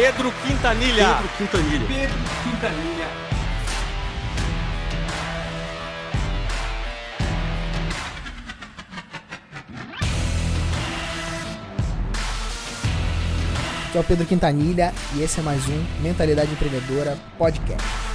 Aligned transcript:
Pedro 0.00 0.32
Quintanilha. 0.46 1.16
Pedro 1.16 1.28
Quintanilha. 1.36 1.86
Pedro 1.88 2.18
Quintanilha. 2.44 3.06
Aqui 13.88 13.98
é 13.98 14.00
o 14.00 14.04
Pedro 14.04 14.24
Quintanilha 14.24 14.94
e 15.16 15.22
esse 15.22 15.40
é 15.40 15.42
mais 15.42 15.68
um 15.68 15.84
Mentalidade 16.00 16.52
Empreendedora 16.52 17.18
Podcast. 17.36 18.07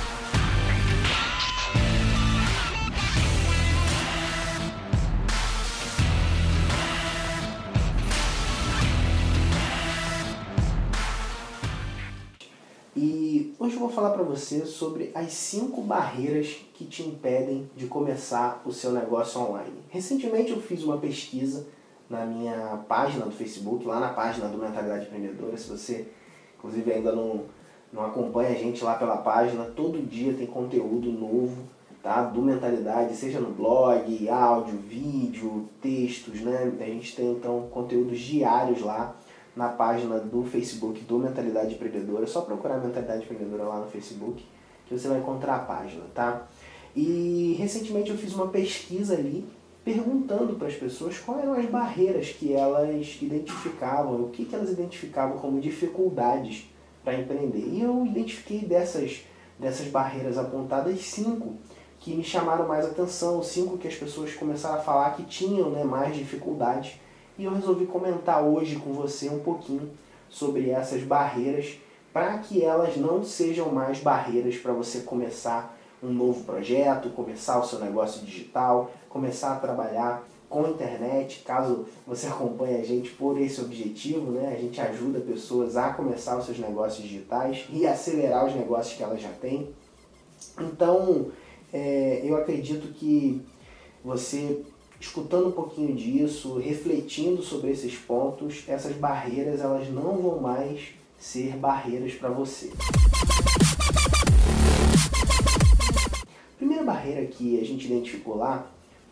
Você 14.54 14.66
sobre 14.66 15.12
as 15.16 15.32
cinco 15.34 15.82
barreiras 15.82 16.57
que 16.74 16.86
te 16.86 17.04
impedem 17.04 17.70
de 17.75 17.88
começar 17.88 18.62
o 18.66 18.71
seu 18.71 18.92
negócio 18.92 19.42
online. 19.42 19.74
Recentemente 19.89 20.52
eu 20.52 20.62
fiz 20.62 20.84
uma 20.84 20.98
pesquisa 20.98 21.66
na 22.10 22.26
minha 22.26 22.84
página 22.88 23.26
do 23.26 23.32
Facebook, 23.32 23.86
lá 23.86 24.00
na 24.00 24.10
página 24.10 24.48
do 24.48 24.57
Mentalidade 24.57 25.06
Empreendedora. 25.06 25.57
Se 25.57 25.70
você, 25.70 26.07
inclusive, 26.57 26.92
ainda 26.92 27.12
não, 27.12 27.46
não 27.92 28.06
acompanha 28.06 28.52
a 28.52 28.60
gente 28.60 28.84
lá 28.84 28.96
pela 28.96 29.18
página, 29.18 29.66
todo 29.66 30.02
dia 30.06 30.34
tem 30.34 30.46
conteúdo 30.46 31.12
novo 31.12 31.64
tá? 32.04 32.22
do 32.22 32.42
Mentalidade, 32.42 33.16
seja 33.16 33.40
no 33.40 33.52
blog, 33.52 34.30
áudio, 34.30 34.78
vídeo, 34.78 35.67
textos. 35.81 36.42
Né? 36.42 36.72
A 36.80 36.86
gente 36.86 37.16
tem 37.16 37.31
então 37.31 37.67
conteúdos 37.72 38.20
diários 38.20 38.81
lá 38.81 39.16
na 39.56 39.70
página 39.70 40.20
do 40.20 40.44
Facebook 40.44 41.02
do 41.02 41.20
Mentalidade 41.20 41.75
Empreendedora. 41.75 42.23
É 42.23 42.28
só 42.28 42.42
procurar 42.42 42.80
Mentalidade 42.80 43.23
Empreendedora 43.23 43.64
lá 43.64 43.80
no 43.80 43.88
Facebook 43.88 44.45
que 44.88 44.98
você 44.98 45.08
vai 45.08 45.20
encontrar 45.20 45.56
a 45.56 45.60
página, 45.60 46.04
tá? 46.14 46.48
E 46.95 47.56
recentemente 47.58 48.12
eu 48.12 48.18
fiz 48.18 48.34
uma 48.34 48.48
pesquisa 48.48 49.16
ali 49.16 49.45
perguntando 49.84 50.56
para 50.56 50.68
as 50.68 50.76
pessoas 50.76 51.18
quais 51.18 51.44
eram 51.44 51.54
as 51.54 51.66
barreiras 51.66 52.30
que 52.30 52.54
elas 52.54 53.18
identificavam, 53.22 54.23
o 54.23 54.30
que, 54.30 54.45
que 54.45 54.56
elas 54.56 54.72
identificavam 54.72 55.38
como 55.38 55.60
dificuldades 55.60 56.70
para 57.04 57.20
empreender. 57.20 57.67
E 57.67 57.82
eu 57.82 58.06
identifiquei 58.06 58.60
dessas, 58.60 59.26
dessas 59.60 59.88
barreiras 59.88 60.38
apontadas 60.38 61.00
cinco 61.02 61.56
que 62.00 62.14
me 62.14 62.23
chamaram 62.23 62.67
mais 62.67 62.86
atenção, 62.86 63.42
cinco 63.42 63.78
que 63.78 63.88
as 63.88 63.95
pessoas 63.95 64.34
começaram 64.34 64.76
a 64.76 64.82
falar 64.82 65.16
que 65.16 65.23
tinham 65.23 65.70
né, 65.70 65.84
mais 65.84 66.16
dificuldades. 66.16 67.00
E 67.38 67.45
eu 67.45 67.53
resolvi 67.53 67.86
comentar 67.86 68.44
hoje 68.44 68.76
com 68.76 68.94
você 68.94 69.30
um 69.30 69.39
pouquinho 69.39 69.89
sobre 70.30 70.70
essas 70.70 71.02
barreiras 71.03 71.78
para 72.12 72.38
que 72.38 72.64
elas 72.64 72.95
não 72.95 73.23
sejam 73.23 73.72
mais 73.72 74.00
barreiras 74.00 74.56
para 74.58 74.72
você 74.72 75.00
começar 75.00 75.76
um 76.02 76.11
novo 76.11 76.44
projeto, 76.44 77.09
começar 77.09 77.59
o 77.59 77.66
seu 77.66 77.80
negócio 77.80 78.23
digital, 78.23 78.92
começar 79.09 79.54
a 79.54 79.59
trabalhar 79.59 80.23
com 80.48 80.66
a 80.66 80.70
internet, 80.70 81.44
caso 81.44 81.86
você 82.06 82.28
acompanhe 82.30 82.80
a 82.80 82.84
gente 82.84 83.09
por 83.11 83.39
esse 83.42 83.59
objetivo, 83.59 84.31
né? 84.31 84.54
A 84.56 84.61
gente 84.61 84.80
ajuda 84.80 85.20
pessoas 85.20 85.76
a 85.76 85.92
começar 85.94 86.38
os 86.38 86.45
seus 86.45 86.59
negócios 86.59 87.02
digitais 87.02 87.66
e 87.72 87.88
acelerar 87.88 88.45
os 88.45 88.54
negócios 88.54 88.95
que 88.95 89.02
elas 89.02 89.20
já 89.20 89.31
têm. 89.42 89.73
Então, 90.59 91.31
é, 91.73 92.22
eu 92.23 92.38
acredito 92.38 92.94
que 92.94 93.42
você 94.06 94.61
escutando 95.04 95.50
um 95.50 95.52
pouquinho 95.52 95.94
disso, 95.94 96.58
refletindo 96.58 97.44
sobre 97.44 97.72
esses 97.72 97.94
pontos, 97.96 98.64
essas 98.70 98.96
barreiras 98.96 99.60
elas 99.60 99.90
não 99.90 100.18
vão 100.18 100.40
mais 100.40 100.94
ser 101.20 101.58
barreiras 101.58 102.14
para 102.14 102.30
você. 102.30 102.72
A 106.14 106.58
primeira 106.58 106.84
barreira 106.84 107.26
que 107.26 107.60
a 107.60 107.66
gente 107.66 107.86
identificou 107.86 108.38
lá 108.38 108.66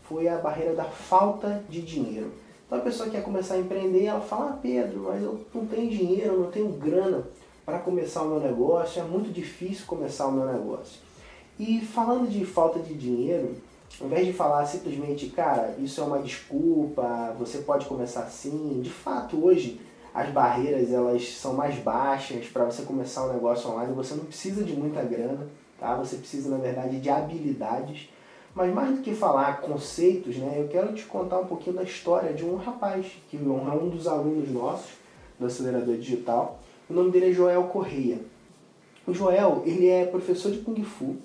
foi 0.04 0.30
a 0.30 0.38
barreira 0.38 0.74
da 0.74 0.86
falta 0.86 1.62
de 1.70 1.82
dinheiro. 1.82 2.32
Então 2.66 2.80
a 2.80 2.82
pessoa 2.82 3.10
quer 3.10 3.22
começar 3.22 3.56
a 3.56 3.60
empreender, 3.60 4.06
ela 4.06 4.22
fala, 4.22 4.52
ah, 4.52 4.60
Pedro, 4.62 5.08
mas 5.10 5.22
eu 5.22 5.46
não 5.54 5.66
tenho 5.66 5.90
dinheiro, 5.90 6.34
eu 6.34 6.40
não 6.40 6.52
tenho 6.52 6.70
grana 6.70 7.28
para 7.66 7.80
começar 7.80 8.24
o 8.24 8.30
meu 8.30 8.40
negócio, 8.40 9.02
é 9.02 9.04
muito 9.04 9.32
difícil 9.32 9.86
começar 9.86 10.28
o 10.28 10.32
meu 10.32 10.46
negócio. 10.46 11.02
E 11.60 11.82
falando 11.82 12.30
de 12.30 12.46
falta 12.46 12.80
de 12.80 12.94
dinheiro, 12.94 13.58
ao 14.00 14.08
invés 14.08 14.26
de 14.26 14.34
falar 14.34 14.66
simplesmente, 14.66 15.28
cara, 15.28 15.76
isso 15.80 16.02
é 16.02 16.04
uma 16.04 16.20
desculpa, 16.20 17.36
você 17.38 17.60
pode 17.60 17.86
começar 17.86 18.22
assim, 18.22 18.80
de 18.82 18.90
fato 18.90 19.44
hoje 19.44 19.82
as 20.14 20.30
barreiras 20.30 20.92
elas 20.92 21.28
são 21.36 21.54
mais 21.54 21.76
baixas 21.76 22.46
para 22.48 22.66
você 22.66 22.84
começar 22.84 23.26
um 23.26 23.34
negócio 23.34 23.70
online, 23.70 23.94
você 23.94 24.14
não 24.14 24.26
precisa 24.26 24.64
de 24.64 24.74
muita 24.74 25.02
grana, 25.04 25.48
tá? 25.80 25.96
Você 25.96 26.18
precisa 26.18 26.50
na 26.50 26.58
verdade 26.58 27.00
de 27.00 27.10
habilidades. 27.10 28.10
Mas 28.54 28.74
mais 28.74 28.98
do 28.98 29.02
que 29.02 29.16
falar 29.16 29.62
conceitos, 29.62 30.36
né, 30.36 30.56
eu 30.58 30.68
quero 30.68 30.94
te 30.94 31.06
contar 31.06 31.40
um 31.40 31.46
pouquinho 31.46 31.78
da 31.78 31.84
história 31.84 32.34
de 32.34 32.44
um 32.44 32.58
rapaz 32.58 33.06
que 33.30 33.38
é 33.38 33.40
um 33.40 33.88
dos 33.88 34.08
alunos 34.08 34.50
nossos 34.52 34.92
do 35.40 35.46
acelerador 35.46 35.96
digital. 35.96 36.60
O 36.90 36.94
nome 36.94 37.12
dele 37.12 37.30
é 37.30 37.34
Joel 37.34 37.64
Correia. 37.64 38.20
O 39.08 39.14
Joel, 39.14 39.64
ele 39.66 39.88
é 39.88 40.06
professor 40.06 40.52
de 40.52 40.60
Kung 40.60 40.84
Fu 40.84 41.16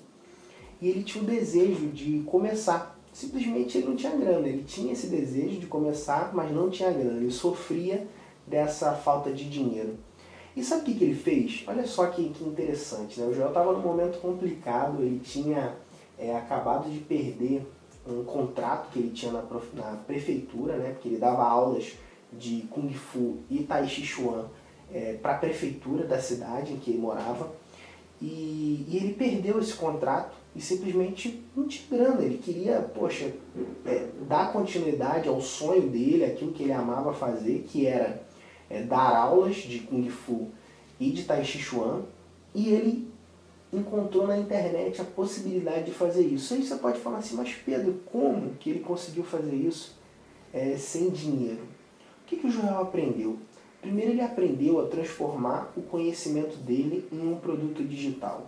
e 0.81 0.89
ele 0.89 1.03
tinha 1.03 1.23
o 1.23 1.27
desejo 1.27 1.87
de 1.87 2.21
começar. 2.25 2.97
Simplesmente 3.11 3.77
ele 3.77 3.87
não 3.87 3.95
tinha 3.95 4.15
grana, 4.15 4.47
ele 4.47 4.63
tinha 4.63 4.93
esse 4.93 5.07
desejo 5.07 5.59
de 5.59 5.65
começar, 5.65 6.31
mas 6.33 6.51
não 6.51 6.69
tinha 6.69 6.91
grana. 6.91 7.17
Ele 7.17 7.31
sofria 7.31 8.07
dessa 8.45 8.93
falta 8.93 9.31
de 9.31 9.49
dinheiro. 9.49 9.97
E 10.55 10.63
sabe 10.63 10.81
o 10.81 10.85
que, 10.85 10.95
que 10.95 11.03
ele 11.03 11.15
fez? 11.15 11.63
Olha 11.67 11.85
só 11.85 12.07
que, 12.07 12.29
que 12.29 12.43
interessante, 12.43 13.19
né? 13.19 13.27
O 13.27 13.33
Joel 13.33 13.49
estava 13.49 13.73
num 13.73 13.81
momento 13.81 14.19
complicado, 14.19 15.03
ele 15.03 15.19
tinha 15.19 15.75
é, 16.17 16.35
acabado 16.35 16.89
de 16.89 16.99
perder 16.99 17.63
um 18.07 18.23
contrato 18.23 18.89
que 18.91 18.99
ele 18.99 19.11
tinha 19.11 19.31
na, 19.31 19.43
na 19.73 19.97
prefeitura, 19.97 20.77
né? 20.77 20.91
Porque 20.91 21.09
ele 21.09 21.17
dava 21.17 21.43
aulas 21.43 21.93
de 22.33 22.61
Kung 22.69 22.91
Fu 22.93 23.37
e 23.49 23.63
Tai 23.63 23.87
Chi 23.87 24.03
Chuan 24.05 24.45
é, 24.91 25.13
para 25.13 25.33
a 25.33 25.37
prefeitura 25.37 26.05
da 26.05 26.19
cidade 26.19 26.73
em 26.73 26.77
que 26.77 26.91
ele 26.91 26.99
morava. 26.99 27.51
E, 28.21 28.85
e, 28.87 28.97
ele 28.97 29.13
perdeu 29.13 29.59
esse 29.59 29.73
contrato 29.73 30.35
e 30.55 30.61
simplesmente 30.61 31.43
não 31.55 31.67
tinha 31.67 31.87
grana. 31.89 32.21
Ele 32.21 32.37
queria, 32.37 32.81
poxa, 32.81 33.31
é, 33.85 34.07
dar 34.27 34.51
continuidade 34.51 35.29
ao 35.29 35.39
sonho 35.39 35.89
dele, 35.89 36.25
aquilo 36.25 36.51
que 36.51 36.63
ele 36.63 36.71
amava 36.71 37.13
fazer, 37.13 37.65
que 37.69 37.85
era 37.85 38.23
é, 38.69 38.81
dar 38.81 39.15
aulas 39.15 39.55
de 39.57 39.79
Kung 39.81 40.09
Fu 40.09 40.49
e 40.99 41.11
de 41.11 41.23
Tai 41.23 41.43
Chi 41.43 41.59
Chuan. 41.59 42.01
E 42.55 42.69
ele 42.69 43.07
encontrou 43.71 44.25
na 44.25 44.37
internet 44.37 45.01
a 45.01 45.05
possibilidade 45.05 45.85
de 45.85 45.91
fazer 45.91 46.25
isso. 46.25 46.53
Aí 46.53 46.63
você 46.63 46.75
pode 46.75 46.99
falar 46.99 47.19
assim, 47.19 47.35
mas 47.35 47.53
Pedro, 47.53 48.01
como 48.05 48.55
que 48.55 48.69
ele 48.69 48.79
conseguiu 48.79 49.23
fazer 49.23 49.55
isso 49.55 49.95
é, 50.53 50.75
sem 50.77 51.09
dinheiro? 51.09 51.61
O 52.23 52.25
que, 52.25 52.37
que 52.37 52.47
o 52.47 52.51
Joel 52.51 52.79
aprendeu? 52.79 53.37
Primeiro 53.87 54.11
ele 54.11 54.21
aprendeu 54.21 54.81
a 54.81 54.87
transformar 54.87 55.71
o 55.77 55.81
conhecimento 55.81 56.57
dele 56.57 57.07
em 57.09 57.25
um 57.25 57.37
produto 57.37 57.81
digital. 57.81 58.45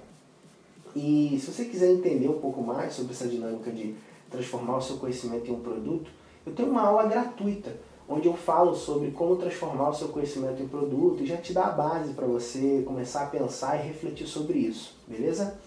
E 0.94 1.38
se 1.40 1.50
você 1.50 1.64
quiser 1.64 1.94
entender 1.94 2.28
um 2.28 2.42
pouco 2.42 2.62
mais 2.62 2.92
sobre 2.92 3.14
essa 3.14 3.26
dinâmica 3.26 3.72
de 3.72 3.96
transformar 4.30 4.76
o 4.76 4.82
seu 4.82 4.98
conhecimento 4.98 5.50
em 5.50 5.54
um 5.54 5.62
produto, 5.62 6.12
eu 6.46 6.52
tenho 6.52 6.70
uma 6.70 6.82
aula 6.82 7.08
gratuita 7.08 7.74
onde 8.06 8.28
eu 8.28 8.34
falo 8.34 8.76
sobre 8.76 9.12
como 9.12 9.38
transformar 9.38 9.92
o 9.92 9.94
seu 9.94 10.10
conhecimento 10.10 10.62
em 10.62 10.68
produto 10.68 11.24
e 11.24 11.26
já 11.26 11.38
te 11.38 11.54
dá 11.54 11.68
a 11.68 11.72
base 11.72 12.12
para 12.12 12.28
você 12.28 12.84
começar 12.86 13.24
a 13.24 13.28
pensar 13.28 13.78
e 13.78 13.88
refletir 13.88 14.28
sobre 14.28 14.58
isso, 14.58 14.98
beleza? 15.08 15.58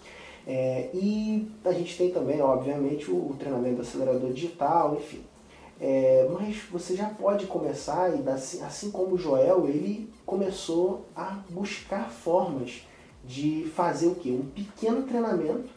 É, 0.47 0.91
e 0.93 1.49
a 1.65 1.73
gente 1.73 1.97
tem 1.97 2.11
também, 2.11 2.43
obviamente, 2.43 3.11
o, 3.11 3.31
o 3.31 3.37
treinamento 3.39 3.77
do 3.77 3.83
acelerador 3.83 4.35
digital, 4.35 4.97
enfim. 4.97 5.23
É, 5.85 6.29
mas 6.31 6.59
você 6.71 6.95
já 6.95 7.07
pode 7.07 7.47
começar, 7.47 8.15
e 8.15 8.29
assim, 8.29 8.63
assim 8.63 8.93
como 8.93 9.19
Joel, 9.19 9.67
ele 9.67 10.09
começou 10.25 11.05
a 11.17 11.41
buscar 11.51 12.09
formas 12.09 12.87
de 13.25 13.69
fazer 13.75 14.07
o 14.07 14.15
que? 14.15 14.31
Um 14.31 14.45
pequeno 14.45 15.03
treinamento. 15.03 15.71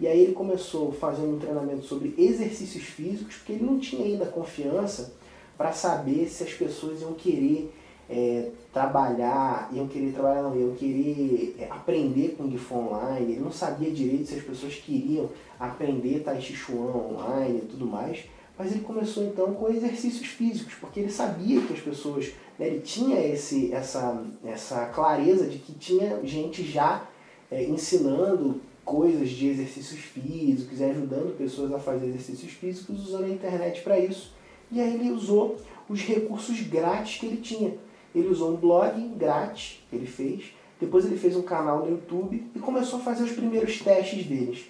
E 0.00 0.08
aí 0.08 0.18
ele 0.18 0.32
começou 0.32 0.90
fazendo 0.92 1.36
um 1.36 1.38
treinamento 1.38 1.82
sobre 1.82 2.14
exercícios 2.16 2.84
físicos, 2.84 3.36
porque 3.36 3.52
ele 3.52 3.64
não 3.66 3.78
tinha 3.78 4.02
ainda 4.02 4.24
confiança 4.24 5.12
para 5.58 5.72
saber 5.72 6.26
se 6.26 6.42
as 6.42 6.54
pessoas 6.54 7.02
iam 7.02 7.12
querer 7.12 7.70
é, 8.08 8.48
trabalhar, 8.72 9.68
iam 9.74 9.86
querer 9.86 10.12
trabalhar 10.12 10.42
não, 10.42 10.58
iam 10.58 10.74
querer 10.74 11.56
é, 11.58 11.66
aprender 11.70 12.34
com 12.38 12.50
Fu 12.56 12.76
online, 12.76 13.32
ele 13.32 13.40
não 13.40 13.52
sabia 13.52 13.90
direito 13.90 14.24
se 14.24 14.36
as 14.36 14.42
pessoas 14.42 14.76
queriam 14.76 15.28
aprender 15.58 16.20
Tai 16.20 16.40
Chi 16.40 16.54
Chuan 16.54 16.96
online 16.96 17.58
e 17.58 17.66
tudo 17.66 17.84
mais, 17.84 18.24
mas 18.60 18.72
ele 18.72 18.84
começou 18.84 19.24
então 19.24 19.54
com 19.54 19.70
exercícios 19.70 20.26
físicos, 20.26 20.74
porque 20.74 21.00
ele 21.00 21.10
sabia 21.10 21.62
que 21.62 21.72
as 21.72 21.80
pessoas, 21.80 22.30
né, 22.58 22.66
ele 22.66 22.80
tinha 22.80 23.18
esse, 23.18 23.72
essa, 23.72 24.22
essa 24.44 24.84
clareza 24.84 25.46
de 25.46 25.56
que 25.56 25.72
tinha 25.72 26.20
gente 26.22 26.62
já 26.62 27.08
é, 27.50 27.64
ensinando 27.64 28.60
coisas 28.84 29.30
de 29.30 29.48
exercícios 29.48 30.00
físicos 30.00 30.78
e 30.78 30.84
ajudando 30.84 31.38
pessoas 31.38 31.72
a 31.72 31.78
fazer 31.78 32.08
exercícios 32.08 32.52
físicos 32.52 33.08
usando 33.08 33.24
a 33.24 33.30
internet 33.30 33.80
para 33.80 33.98
isso. 33.98 34.34
E 34.70 34.78
aí 34.78 34.94
ele 34.94 35.10
usou 35.10 35.56
os 35.88 36.02
recursos 36.02 36.60
grátis 36.60 37.18
que 37.18 37.24
ele 37.24 37.38
tinha. 37.38 37.74
Ele 38.14 38.28
usou 38.28 38.52
um 38.52 38.56
blog 38.56 39.00
grátis 39.16 39.82
que 39.88 39.96
ele 39.96 40.06
fez, 40.06 40.52
depois 40.78 41.06
ele 41.06 41.16
fez 41.16 41.34
um 41.34 41.42
canal 41.42 41.78
no 41.78 41.92
YouTube 41.92 42.44
e 42.54 42.58
começou 42.58 42.98
a 42.98 43.02
fazer 43.02 43.24
os 43.24 43.32
primeiros 43.32 43.78
testes 43.78 44.26
deles. 44.26 44.66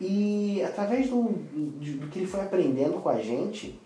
E 0.00 0.62
através 0.62 1.08
do, 1.08 1.22
do 1.22 2.08
que 2.08 2.18
ele 2.18 2.26
foi 2.26 2.40
aprendendo 2.40 3.00
com 3.00 3.08
a 3.08 3.20
gente, 3.20 3.78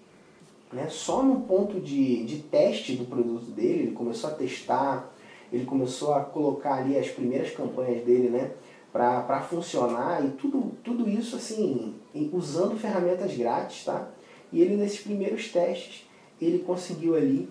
né, 0.72 0.88
só 0.88 1.22
no 1.22 1.42
ponto 1.42 1.80
de, 1.80 2.24
de 2.24 2.38
teste 2.38 2.96
do 2.96 3.04
produto 3.04 3.50
dele, 3.50 3.84
ele 3.84 3.92
começou 3.92 4.30
a 4.30 4.34
testar, 4.34 5.12
ele 5.52 5.64
começou 5.64 6.14
a 6.14 6.20
colocar 6.20 6.74
ali 6.74 6.98
as 6.98 7.08
primeiras 7.08 7.50
campanhas 7.50 8.04
dele 8.04 8.30
né, 8.30 8.50
para 8.92 9.40
funcionar 9.42 10.24
e 10.24 10.30
tudo, 10.30 10.72
tudo 10.82 11.08
isso 11.08 11.36
assim, 11.36 11.94
usando 12.32 12.78
ferramentas 12.78 13.36
grátis, 13.36 13.84
tá? 13.84 14.08
E 14.52 14.60
ele 14.60 14.76
nesses 14.76 15.00
primeiros 15.00 15.50
testes, 15.52 16.06
ele 16.40 16.60
conseguiu 16.60 17.14
ali 17.14 17.48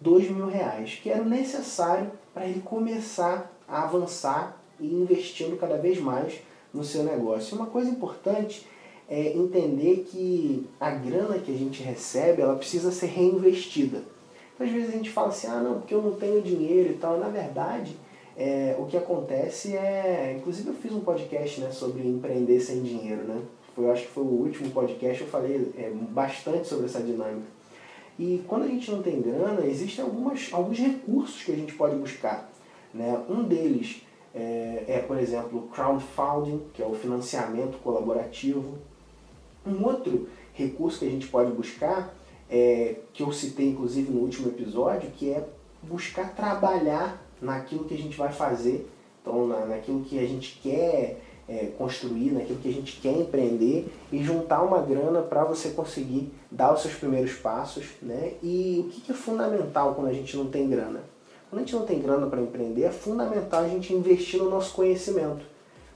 dois 0.00 0.28
mil 0.30 0.46
reais, 0.46 0.98
que 1.02 1.10
era 1.10 1.22
necessário 1.22 2.10
para 2.34 2.46
ele 2.46 2.60
começar 2.60 3.52
a 3.66 3.84
avançar 3.84 4.60
e 4.80 4.86
investindo 4.86 5.58
cada 5.58 5.76
vez 5.76 6.00
mais 6.00 6.40
no 6.78 6.84
seu 6.84 7.02
negócio. 7.02 7.56
Uma 7.56 7.66
coisa 7.66 7.90
importante 7.90 8.66
é 9.08 9.32
entender 9.32 10.06
que 10.08 10.66
a 10.78 10.90
grana 10.90 11.38
que 11.38 11.52
a 11.52 11.56
gente 11.56 11.82
recebe, 11.82 12.40
ela 12.40 12.56
precisa 12.56 12.92
ser 12.92 13.06
reinvestida. 13.06 14.02
Então, 14.54 14.66
às 14.66 14.72
vezes 14.72 14.90
a 14.90 14.96
gente 14.96 15.10
fala 15.10 15.28
assim, 15.28 15.48
ah, 15.48 15.60
não, 15.60 15.74
porque 15.80 15.94
eu 15.94 16.02
não 16.02 16.12
tenho 16.12 16.40
dinheiro 16.40 16.90
e 16.90 16.94
tal. 16.94 17.18
Na 17.18 17.28
verdade, 17.28 17.96
é, 18.36 18.76
o 18.78 18.86
que 18.86 18.96
acontece 18.96 19.76
é... 19.76 20.36
Inclusive 20.38 20.68
eu 20.68 20.74
fiz 20.74 20.92
um 20.92 21.00
podcast 21.00 21.60
né, 21.60 21.70
sobre 21.70 22.06
empreender 22.06 22.60
sem 22.60 22.82
dinheiro, 22.82 23.22
né? 23.22 23.42
Eu 23.76 23.92
acho 23.92 24.02
que 24.02 24.12
foi 24.12 24.24
o 24.24 24.42
último 24.42 24.70
podcast, 24.70 25.22
eu 25.22 25.28
falei 25.28 25.72
é, 25.78 25.90
bastante 25.90 26.66
sobre 26.66 26.86
essa 26.86 27.00
dinâmica. 27.00 27.46
E 28.18 28.42
quando 28.48 28.64
a 28.64 28.66
gente 28.66 28.90
não 28.90 29.00
tem 29.00 29.20
grana, 29.22 29.64
existem 29.64 30.04
algumas, 30.04 30.48
alguns 30.52 30.78
recursos 30.78 31.44
que 31.44 31.52
a 31.52 31.56
gente 31.56 31.74
pode 31.74 31.94
buscar. 31.94 32.50
Né? 32.92 33.16
Um 33.28 33.44
deles 33.44 34.02
é, 34.34 34.84
é, 34.86 34.98
por 35.06 35.18
exemplo, 35.18 35.68
crowdfunding, 35.72 36.62
que 36.74 36.82
é 36.82 36.86
o 36.86 36.94
financiamento 36.94 37.78
colaborativo. 37.82 38.78
Um 39.66 39.84
outro 39.84 40.28
recurso 40.52 41.00
que 41.00 41.06
a 41.06 41.10
gente 41.10 41.28
pode 41.28 41.50
buscar, 41.52 42.14
é, 42.50 42.96
que 43.12 43.22
eu 43.22 43.32
citei 43.32 43.68
inclusive 43.68 44.10
no 44.10 44.20
último 44.20 44.48
episódio, 44.48 45.10
que 45.10 45.30
é 45.30 45.46
buscar 45.82 46.34
trabalhar 46.34 47.22
naquilo 47.40 47.84
que 47.84 47.94
a 47.94 47.98
gente 47.98 48.16
vai 48.16 48.32
fazer, 48.32 48.88
então 49.20 49.46
na, 49.46 49.66
naquilo 49.66 50.00
que 50.04 50.18
a 50.18 50.26
gente 50.26 50.58
quer 50.62 51.20
é, 51.48 51.72
construir, 51.78 52.32
naquilo 52.32 52.58
que 52.58 52.68
a 52.68 52.72
gente 52.72 53.00
quer 53.00 53.12
empreender 53.12 53.88
e 54.12 54.22
juntar 54.22 54.62
uma 54.62 54.80
grana 54.80 55.22
para 55.22 55.44
você 55.44 55.70
conseguir 55.70 56.30
dar 56.50 56.74
os 56.74 56.82
seus 56.82 56.94
primeiros 56.94 57.32
passos. 57.34 57.86
Né? 58.02 58.34
E 58.42 58.84
o 58.86 58.90
que, 58.90 59.00
que 59.00 59.12
é 59.12 59.14
fundamental 59.14 59.94
quando 59.94 60.08
a 60.08 60.12
gente 60.12 60.36
não 60.36 60.46
tem 60.46 60.68
grana? 60.68 61.00
Quando 61.48 61.62
a 61.62 61.64
gente 61.64 61.74
não 61.74 61.86
tem 61.86 62.00
grana 62.00 62.26
para 62.26 62.42
empreender, 62.42 62.82
é 62.82 62.90
fundamental 62.90 63.64
a 63.64 63.68
gente 63.68 63.92
investir 63.94 64.38
no 64.38 64.50
nosso 64.50 64.74
conhecimento. 64.74 65.44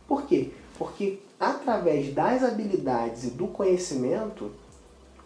Por 0.08 0.22
quê? 0.22 0.50
Porque 0.78 1.18
através 1.38 2.12
das 2.14 2.42
habilidades 2.42 3.24
e 3.24 3.30
do 3.30 3.46
conhecimento, 3.46 4.50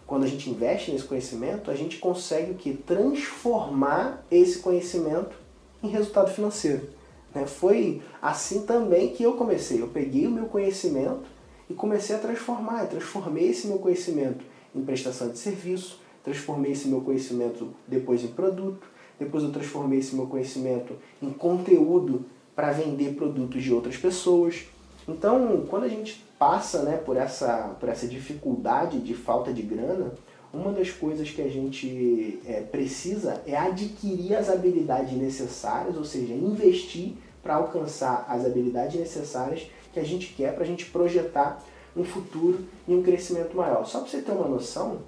quando 0.06 0.24
a 0.24 0.26
gente 0.26 0.50
investe 0.50 0.90
nesse 0.90 1.04
conhecimento, 1.04 1.70
a 1.70 1.74
gente 1.74 1.98
consegue 1.98 2.52
o 2.52 2.54
que? 2.54 2.74
Transformar 2.74 4.24
esse 4.30 4.58
conhecimento 4.58 5.36
em 5.82 5.88
resultado 5.88 6.30
financeiro. 6.30 6.88
Né? 7.34 7.46
Foi 7.46 8.02
assim 8.20 8.64
também 8.64 9.10
que 9.10 9.22
eu 9.22 9.34
comecei. 9.34 9.80
Eu 9.80 9.88
peguei 9.88 10.26
o 10.26 10.30
meu 10.30 10.46
conhecimento 10.46 11.24
e 11.68 11.74
comecei 11.74 12.16
a 12.16 12.18
transformar. 12.18 12.82
Eu 12.82 12.88
transformei 12.88 13.50
esse 13.50 13.66
meu 13.66 13.78
conhecimento 13.78 14.44
em 14.74 14.82
prestação 14.82 15.28
de 15.28 15.38
serviço, 15.38 16.00
transformei 16.24 16.72
esse 16.72 16.88
meu 16.88 17.00
conhecimento 17.00 17.68
depois 17.86 18.24
em 18.24 18.28
produto, 18.28 18.86
depois 19.18 19.42
eu 19.42 19.50
transformei 19.50 19.98
esse 19.98 20.14
meu 20.14 20.26
conhecimento 20.26 20.94
em 21.22 21.30
conteúdo 21.30 22.24
para 22.54 22.72
vender 22.72 23.14
produtos 23.14 23.62
de 23.62 23.72
outras 23.72 23.96
pessoas. 23.96 24.64
Então, 25.06 25.64
quando 25.68 25.84
a 25.84 25.88
gente 25.88 26.24
passa 26.38 26.82
né, 26.82 26.96
por, 26.96 27.16
essa, 27.16 27.76
por 27.78 27.88
essa 27.88 28.06
dificuldade 28.06 28.98
de 29.00 29.14
falta 29.14 29.52
de 29.52 29.62
grana, 29.62 30.12
uma 30.52 30.72
das 30.72 30.90
coisas 30.90 31.30
que 31.30 31.42
a 31.42 31.48
gente 31.48 32.40
é, 32.46 32.60
precisa 32.60 33.42
é 33.46 33.56
adquirir 33.56 34.34
as 34.34 34.48
habilidades 34.48 35.12
necessárias, 35.12 35.96
ou 35.96 36.04
seja, 36.04 36.32
investir 36.32 37.14
para 37.42 37.56
alcançar 37.56 38.26
as 38.28 38.44
habilidades 38.44 38.98
necessárias 38.98 39.66
que 39.92 40.00
a 40.00 40.04
gente 40.04 40.34
quer 40.34 40.54
para 40.54 40.64
a 40.64 40.66
gente 40.66 40.86
projetar 40.86 41.62
um 41.96 42.04
futuro 42.04 42.64
e 42.86 42.94
um 42.94 43.02
crescimento 43.02 43.56
maior. 43.56 43.84
Só 43.86 44.00
para 44.00 44.08
você 44.08 44.20
ter 44.20 44.32
uma 44.32 44.48
noção, 44.48 44.98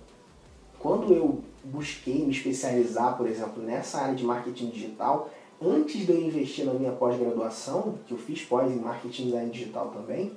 quando 0.79 1.13
eu 1.13 1.41
busquei 1.71 2.25
me 2.25 2.31
especializar, 2.31 3.17
por 3.17 3.29
exemplo, 3.29 3.63
nessa 3.63 3.99
área 3.99 4.15
de 4.15 4.25
marketing 4.25 4.71
digital, 4.71 5.31
antes 5.61 6.07
de 6.07 6.13
eu 6.13 6.21
investir 6.21 6.65
na 6.65 6.75
minha 6.75 6.93
pós-graduação, 6.93 7.99
que 8.07 8.13
eu 8.13 8.19
fiz 8.19 8.43
pós 8.43 8.71
em 8.71 8.77
marketing 8.77 9.27
design 9.27 9.51
digital 9.51 9.89
também, 9.89 10.33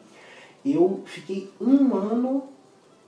eu 0.66 1.02
fiquei 1.06 1.50
um 1.60 1.96
ano 1.96 2.44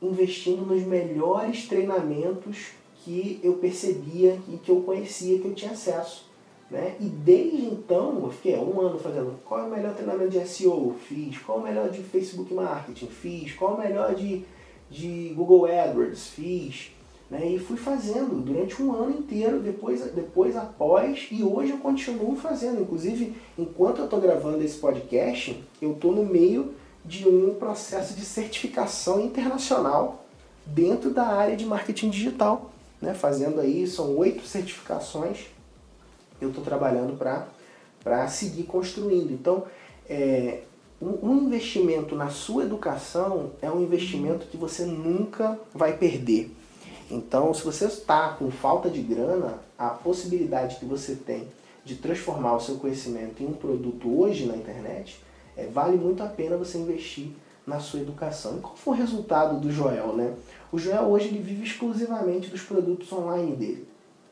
investindo 0.01 0.65
nos 0.65 0.83
melhores 0.83 1.67
treinamentos 1.67 2.71
que 3.03 3.39
eu 3.43 3.53
percebia 3.53 4.39
e 4.47 4.57
que 4.57 4.71
eu 4.71 4.81
conhecia, 4.81 5.39
que 5.39 5.45
eu 5.45 5.53
tinha 5.53 5.71
acesso. 5.71 6.25
Né? 6.71 6.95
E 6.99 7.05
desde 7.05 7.65
então, 7.65 8.19
eu 8.23 8.31
fiquei 8.31 8.55
um 8.57 8.79
ano 8.81 8.97
fazendo 8.97 9.37
qual 9.45 9.59
é 9.59 9.63
o 9.63 9.69
melhor 9.69 9.93
treinamento 9.93 10.31
de 10.31 10.47
SEO? 10.47 10.95
Fiz. 11.07 11.37
Qual 11.39 11.59
é 11.59 11.61
o 11.61 11.63
melhor 11.63 11.89
de 11.89 12.01
Facebook 12.01 12.53
Marketing? 12.53 13.07
Fiz. 13.07 13.53
Qual 13.53 13.71
é 13.71 13.75
o 13.75 13.87
melhor 13.87 14.15
de, 14.15 14.43
de 14.89 15.33
Google 15.35 15.65
AdWords? 15.65 16.27
Fiz. 16.27 16.91
Né? 17.29 17.47
E 17.47 17.59
fui 17.59 17.77
fazendo 17.77 18.43
durante 18.43 18.81
um 18.81 18.93
ano 18.93 19.17
inteiro, 19.17 19.59
depois, 19.59 20.01
depois 20.11 20.55
após, 20.55 21.27
e 21.31 21.43
hoje 21.43 21.71
eu 21.71 21.77
continuo 21.77 22.35
fazendo. 22.35 22.81
Inclusive, 22.81 23.35
enquanto 23.57 23.99
eu 23.99 24.05
estou 24.05 24.21
gravando 24.21 24.63
esse 24.63 24.77
podcast, 24.77 25.63
eu 25.81 25.93
estou 25.93 26.11
no 26.11 26.25
meio 26.25 26.73
de 27.03 27.27
um 27.27 27.55
processo 27.55 28.13
de 28.13 28.23
certificação 28.23 29.19
internacional 29.19 30.25
dentro 30.65 31.09
da 31.09 31.25
área 31.25 31.55
de 31.55 31.65
marketing 31.65 32.09
digital. 32.09 32.71
Né? 33.01 33.13
Fazendo 33.13 33.59
aí, 33.59 33.87
são 33.87 34.15
oito 34.17 34.45
certificações 34.45 35.47
eu 36.43 36.49
estou 36.49 36.63
trabalhando 36.63 37.17
para 37.17 38.27
seguir 38.27 38.63
construindo. 38.63 39.31
Então, 39.31 39.63
é, 40.09 40.61
um, 41.01 41.29
um 41.29 41.37
investimento 41.45 42.15
na 42.15 42.29
sua 42.29 42.63
educação 42.63 43.51
é 43.61 43.69
um 43.69 43.81
investimento 43.81 44.47
que 44.47 44.57
você 44.57 44.85
nunca 44.85 45.59
vai 45.73 45.97
perder. 45.97 46.51
Então, 47.13 47.53
se 47.53 47.63
você 47.63 47.85
está 47.85 48.29
com 48.29 48.49
falta 48.49 48.89
de 48.89 48.99
grana, 48.99 49.59
a 49.77 49.89
possibilidade 49.89 50.77
que 50.77 50.85
você 50.85 51.13
tem 51.13 51.47
de 51.85 51.95
transformar 51.95 52.55
o 52.55 52.59
seu 52.59 52.77
conhecimento 52.77 53.43
em 53.43 53.45
um 53.45 53.53
produto 53.53 54.19
hoje 54.19 54.47
na 54.47 54.57
internet, 54.57 55.21
é, 55.55 55.67
vale 55.67 55.95
muito 55.95 56.23
a 56.23 56.25
pena 56.25 56.57
você 56.57 56.79
investir 56.79 57.27
na 57.67 57.79
sua 57.79 57.99
educação. 57.99 58.57
E 58.57 58.61
qual 58.61 58.75
foi 58.75 58.95
o 58.95 58.97
resultado 58.97 59.59
do 59.59 59.71
Joel? 59.71 60.13
Né? 60.15 60.33
O 60.71 60.79
Joel 60.79 61.03
hoje 61.03 61.27
ele 61.27 61.37
vive 61.37 61.63
exclusivamente 61.63 62.49
dos 62.49 62.63
produtos 62.63 63.11
online 63.13 63.55
dele. 63.55 63.87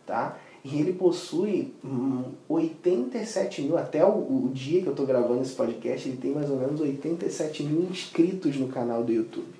Tá? 0.08 0.40
E 0.66 0.80
ele 0.80 0.94
possui 0.94 1.76
hum, 1.86 2.24
87 2.50 3.62
mil, 3.62 3.78
até 3.78 4.04
o, 4.04 4.10
o 4.10 4.50
dia 4.52 4.82
que 4.82 4.88
eu 4.88 4.94
estou 4.94 5.06
gravando 5.06 5.44
esse 5.44 5.54
podcast, 5.54 6.10
ele 6.10 6.18
tem 6.18 6.32
mais 6.32 6.50
ou 6.50 6.58
menos 6.58 6.82
87 6.82 7.62
mil 7.62 7.84
inscritos 7.84 8.58
no 8.58 8.70
canal 8.70 9.04
do 9.04 9.12
YouTube. 9.12 9.54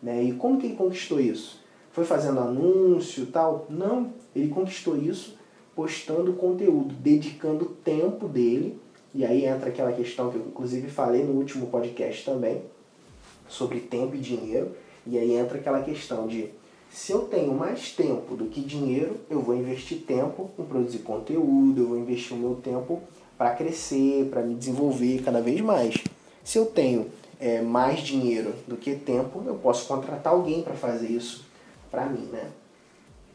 Né? 0.00 0.22
E 0.22 0.32
como 0.34 0.60
que 0.60 0.66
ele 0.66 0.76
conquistou 0.76 1.18
isso? 1.18 1.59
Foi 1.92 2.04
fazendo 2.04 2.40
anúncio 2.40 3.26
tal. 3.26 3.66
Não, 3.68 4.12
ele 4.34 4.48
conquistou 4.48 4.96
isso 4.96 5.38
postando 5.74 6.32
conteúdo, 6.34 6.94
dedicando 6.94 7.66
tempo 7.84 8.28
dele. 8.28 8.78
E 9.14 9.24
aí 9.24 9.44
entra 9.44 9.70
aquela 9.70 9.92
questão 9.92 10.30
que 10.30 10.36
eu 10.36 10.46
inclusive 10.46 10.88
falei 10.88 11.24
no 11.24 11.32
último 11.32 11.66
podcast 11.66 12.24
também, 12.24 12.62
sobre 13.48 13.80
tempo 13.80 14.14
e 14.14 14.18
dinheiro. 14.18 14.72
E 15.06 15.18
aí 15.18 15.34
entra 15.34 15.58
aquela 15.58 15.82
questão 15.82 16.28
de 16.28 16.50
se 16.90 17.12
eu 17.12 17.20
tenho 17.20 17.54
mais 17.54 17.92
tempo 17.92 18.36
do 18.36 18.46
que 18.46 18.60
dinheiro, 18.60 19.16
eu 19.28 19.40
vou 19.40 19.56
investir 19.56 19.98
tempo 19.98 20.50
em 20.58 20.64
produzir 20.64 20.98
conteúdo, 20.98 21.80
eu 21.80 21.86
vou 21.88 21.98
investir 21.98 22.36
o 22.36 22.40
meu 22.40 22.56
tempo 22.56 23.00
para 23.38 23.54
crescer, 23.54 24.26
para 24.26 24.42
me 24.42 24.54
desenvolver 24.54 25.22
cada 25.22 25.40
vez 25.40 25.60
mais. 25.60 25.94
Se 26.44 26.58
eu 26.58 26.66
tenho 26.66 27.06
é, 27.38 27.62
mais 27.62 28.00
dinheiro 28.00 28.54
do 28.66 28.76
que 28.76 28.94
tempo, 28.94 29.42
eu 29.46 29.54
posso 29.54 29.86
contratar 29.86 30.32
alguém 30.32 30.62
para 30.62 30.74
fazer 30.74 31.08
isso 31.08 31.49
para 31.90 32.06
mim, 32.06 32.28
né? 32.32 32.50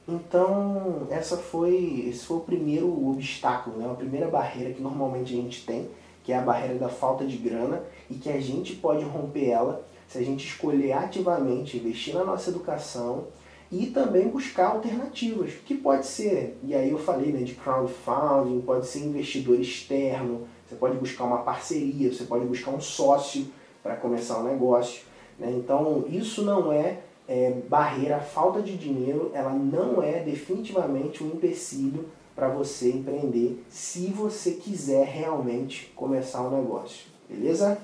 Então, 0.08 1.08
essa 1.10 1.36
foi, 1.36 2.06
esse 2.08 2.26
foi 2.26 2.38
o 2.38 2.42
primeiro 2.42 2.88
obstáculo, 3.10 3.78
né? 3.78 3.90
a 3.90 3.96
primeira 3.96 4.28
barreira 4.28 4.72
que 4.72 4.82
normalmente 4.82 5.34
a 5.34 5.38
gente 5.38 5.66
tem, 5.66 5.90
que 6.24 6.32
é 6.32 6.38
a 6.38 6.42
barreira 6.42 6.76
da 6.76 6.90
falta 6.90 7.26
de 7.26 7.38
grana 7.38 7.82
e 8.10 8.14
que 8.16 8.30
a 8.30 8.40
gente 8.40 8.76
pode 8.76 9.04
romper 9.04 9.50
ela 9.50 9.84
se 10.08 10.20
a 10.20 10.22
gente 10.22 10.48
escolher 10.48 10.94
ativamente 10.94 11.78
investir 11.78 12.14
na 12.14 12.24
nossa 12.24 12.52
educação 12.52 13.26
e 13.72 13.88
também 13.88 14.28
buscar 14.28 14.68
alternativas, 14.68 15.54
que 15.66 15.74
pode 15.74 16.06
ser, 16.06 16.58
e 16.64 16.76
aí 16.76 16.92
eu 16.92 17.00
falei 17.00 17.32
né, 17.32 17.42
de 17.42 17.56
crowdfunding, 17.56 18.62
pode 18.62 18.86
ser 18.86 19.00
investidor 19.00 19.60
externo, 19.60 20.48
você 20.68 20.76
pode 20.76 20.98
buscar 20.98 21.24
uma 21.24 21.40
parceria, 21.40 22.14
você 22.14 22.26
pode 22.26 22.46
buscar 22.46 22.72
um 22.72 22.80
sócio 22.80 23.48
para 23.82 23.96
começar 23.96 24.40
um 24.40 24.44
negócio. 24.44 25.02
Né? 25.40 25.52
Então, 25.52 26.06
isso 26.08 26.44
não 26.44 26.72
é 26.72 27.00
é, 27.28 27.52
barreira, 27.68 28.18
a 28.18 28.22
falta 28.22 28.62
de 28.62 28.78
dinheiro, 28.78 29.32
ela 29.34 29.54
não 29.54 30.02
é 30.02 30.20
definitivamente 30.20 31.24
um 31.24 31.28
empecilho 31.28 32.08
para 32.36 32.50
você 32.50 32.90
empreender 32.92 33.64
se 33.70 34.08
você 34.08 34.52
quiser 34.52 35.08
realmente 35.08 35.92
começar 35.96 36.42
um 36.42 36.62
negócio. 36.62 37.06
Beleza? 37.30 37.78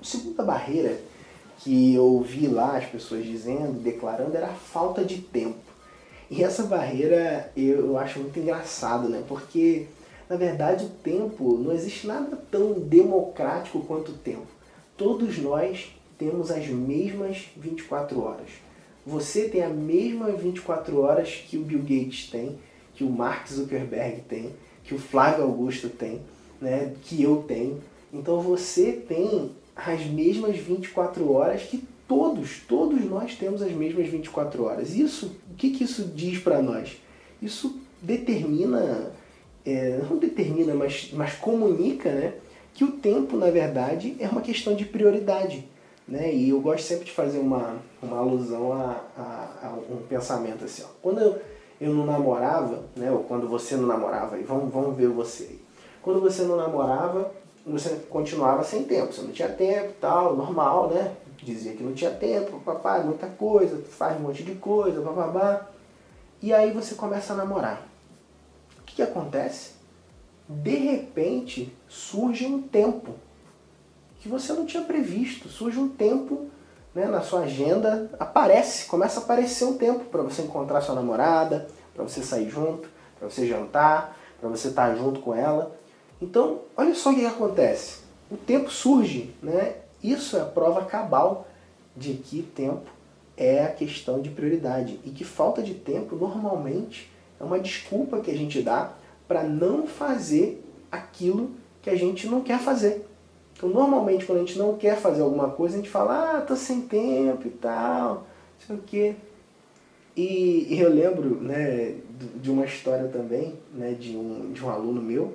A 0.00 0.04
segunda 0.04 0.42
barreira 0.42 0.98
que 1.58 1.94
eu 1.94 2.20
vi 2.20 2.48
lá 2.48 2.76
as 2.76 2.86
pessoas 2.86 3.24
dizendo, 3.24 3.78
declarando, 3.78 4.36
era 4.36 4.48
a 4.48 4.54
falta 4.54 5.04
de 5.04 5.18
tempo. 5.18 5.60
E 6.28 6.42
essa 6.42 6.64
barreira 6.64 7.52
eu 7.56 7.96
acho 7.98 8.18
muito 8.18 8.38
engraçado, 8.38 9.08
né? 9.08 9.22
Porque 9.28 9.86
na 10.28 10.36
verdade 10.36 10.86
o 10.86 10.88
tempo 10.88 11.58
não 11.58 11.72
existe 11.72 12.06
nada 12.06 12.36
tão 12.50 12.72
democrático 12.72 13.80
quanto 13.80 14.12
o 14.12 14.16
tempo. 14.16 14.46
Todos 14.96 15.38
nós 15.38 15.94
temos 16.18 16.50
as 16.50 16.66
mesmas 16.68 17.48
24 17.56 18.20
horas. 18.20 18.48
Você 19.04 19.48
tem 19.48 19.62
a 19.62 19.68
mesma 19.68 20.30
24 20.30 21.00
horas 21.00 21.42
que 21.48 21.56
o 21.56 21.62
Bill 21.62 21.80
Gates 21.80 22.30
tem, 22.30 22.58
que 22.94 23.02
o 23.02 23.10
Mark 23.10 23.48
Zuckerberg 23.48 24.22
tem, 24.28 24.52
que 24.84 24.94
o 24.94 24.98
Flávio 24.98 25.44
Augusto 25.44 25.88
tem, 25.88 26.20
né, 26.60 26.94
que 27.02 27.20
eu 27.22 27.44
tenho. 27.48 27.80
Então 28.12 28.40
você 28.40 28.92
tem 28.92 29.50
as 29.74 30.04
mesmas 30.06 30.56
24 30.56 31.32
horas 31.32 31.62
que 31.62 31.82
todos, 32.06 32.60
todos 32.68 33.02
nós 33.04 33.34
temos 33.34 33.62
as 33.62 33.72
mesmas 33.72 34.06
24 34.06 34.64
horas. 34.64 34.94
Isso, 34.94 35.34
o 35.50 35.54
que, 35.56 35.70
que 35.70 35.84
isso 35.84 36.04
diz 36.14 36.38
para 36.38 36.62
nós? 36.62 36.96
Isso 37.40 37.80
determina, 38.00 39.10
é, 39.64 40.00
não 40.08 40.18
determina, 40.18 40.74
mas, 40.74 41.10
mas 41.12 41.34
comunica 41.34 42.10
né, 42.12 42.34
que 42.74 42.84
o 42.84 42.92
tempo, 42.92 43.36
na 43.36 43.50
verdade, 43.50 44.16
é 44.18 44.28
uma 44.28 44.40
questão 44.40 44.74
de 44.74 44.84
prioridade. 44.84 45.68
Né? 46.06 46.34
E 46.34 46.50
eu 46.50 46.60
gosto 46.60 46.84
sempre 46.84 47.04
de 47.04 47.12
fazer 47.12 47.38
uma, 47.38 47.76
uma 48.02 48.18
alusão 48.18 48.72
a, 48.72 49.00
a, 49.16 49.66
a 49.66 49.72
um 49.90 50.02
pensamento 50.08 50.64
assim. 50.64 50.82
Ó. 50.82 50.88
Quando 51.00 51.20
eu, 51.20 51.40
eu 51.80 51.94
não 51.94 52.04
namorava, 52.04 52.84
né? 52.96 53.10
ou 53.10 53.24
quando 53.24 53.48
você 53.48 53.76
não 53.76 53.86
namorava, 53.86 54.38
e 54.38 54.42
vamos, 54.42 54.72
vamos 54.72 54.96
ver 54.96 55.08
você 55.08 55.44
aí. 55.44 55.60
Quando 56.02 56.20
você 56.20 56.42
não 56.42 56.56
namorava, 56.56 57.30
você 57.64 57.90
continuava 58.10 58.64
sem 58.64 58.84
tempo, 58.84 59.12
você 59.12 59.22
não 59.22 59.30
tinha 59.30 59.48
tempo 59.48 59.92
tal, 60.00 60.36
normal, 60.36 60.90
né? 60.90 61.14
Dizia 61.42 61.74
que 61.74 61.82
não 61.82 61.92
tinha 61.92 62.10
tempo, 62.10 62.60
papai, 62.60 63.04
muita 63.04 63.26
coisa, 63.26 63.80
faz 63.82 64.16
um 64.16 64.24
monte 64.24 64.42
de 64.42 64.54
coisa, 64.56 65.00
bababá. 65.00 65.68
E 66.40 66.52
aí 66.52 66.72
você 66.72 66.94
começa 66.94 67.32
a 67.32 67.36
namorar. 67.36 67.86
O 68.80 68.82
que, 68.82 68.96
que 68.96 69.02
acontece? 69.02 69.81
De 70.62 70.76
repente 70.76 71.74
surge 71.88 72.46
um 72.46 72.60
tempo 72.60 73.14
que 74.20 74.28
você 74.28 74.52
não 74.52 74.66
tinha 74.66 74.84
previsto. 74.84 75.48
Surge 75.48 75.78
um 75.78 75.88
tempo 75.88 76.46
né, 76.94 77.06
na 77.06 77.22
sua 77.22 77.40
agenda, 77.40 78.10
aparece, 78.18 78.86
começa 78.86 79.20
a 79.20 79.22
aparecer 79.22 79.64
um 79.64 79.76
tempo 79.76 80.04
para 80.04 80.22
você 80.22 80.42
encontrar 80.42 80.80
sua 80.80 80.94
namorada, 80.94 81.68
para 81.94 82.04
você 82.04 82.22
sair 82.22 82.48
junto, 82.48 82.88
para 83.18 83.28
você 83.28 83.46
jantar, 83.46 84.16
para 84.40 84.48
você 84.48 84.68
estar 84.68 84.90
tá 84.90 84.94
junto 84.94 85.20
com 85.20 85.34
ela. 85.34 85.74
Então, 86.20 86.60
olha 86.76 86.94
só 86.94 87.10
o 87.10 87.14
que, 87.14 87.24
acontece. 87.24 88.00
O 88.30 88.36
tempo 88.36 88.70
surge, 88.70 89.34
né? 89.42 89.76
Isso 90.02 90.36
é 90.36 90.40
a 90.40 90.44
prova 90.44 90.84
cabal 90.84 91.46
de 91.96 92.14
que 92.14 92.42
tempo 92.42 92.90
é 93.36 93.64
a 93.64 93.72
questão 93.72 94.20
de 94.20 94.30
prioridade 94.30 95.00
e 95.04 95.10
que 95.10 95.24
falta 95.24 95.62
de 95.62 95.74
tempo 95.74 96.16
normalmente 96.16 97.10
é 97.40 97.44
uma 97.44 97.58
desculpa 97.58 98.20
que 98.20 98.30
a 98.30 98.36
gente 98.36 98.62
dá 98.62 98.92
para 99.32 99.44
não 99.44 99.86
fazer 99.86 100.62
aquilo 100.90 101.52
que 101.80 101.88
a 101.88 101.96
gente 101.96 102.26
não 102.26 102.42
quer 102.42 102.58
fazer. 102.58 103.06
Então, 103.56 103.70
normalmente, 103.70 104.26
quando 104.26 104.40
a 104.40 104.44
gente 104.44 104.58
não 104.58 104.76
quer 104.76 104.98
fazer 104.98 105.22
alguma 105.22 105.48
coisa, 105.48 105.74
a 105.74 105.78
gente 105.78 105.88
fala, 105.88 106.36
ah, 106.36 106.40
tô 106.42 106.54
sem 106.54 106.82
tempo 106.82 107.46
e 107.46 107.50
tal, 107.50 108.14
não 108.14 108.66
sei 108.66 108.76
o 108.76 108.80
quê. 108.80 109.14
E, 110.14 110.66
e 110.68 110.78
eu 110.78 110.92
lembro 110.92 111.36
né, 111.36 111.94
de 112.36 112.50
uma 112.50 112.66
história 112.66 113.08
também, 113.08 113.54
né, 113.72 113.96
de, 113.98 114.14
um, 114.14 114.52
de 114.52 114.62
um 114.62 114.68
aluno 114.68 115.00
meu, 115.00 115.32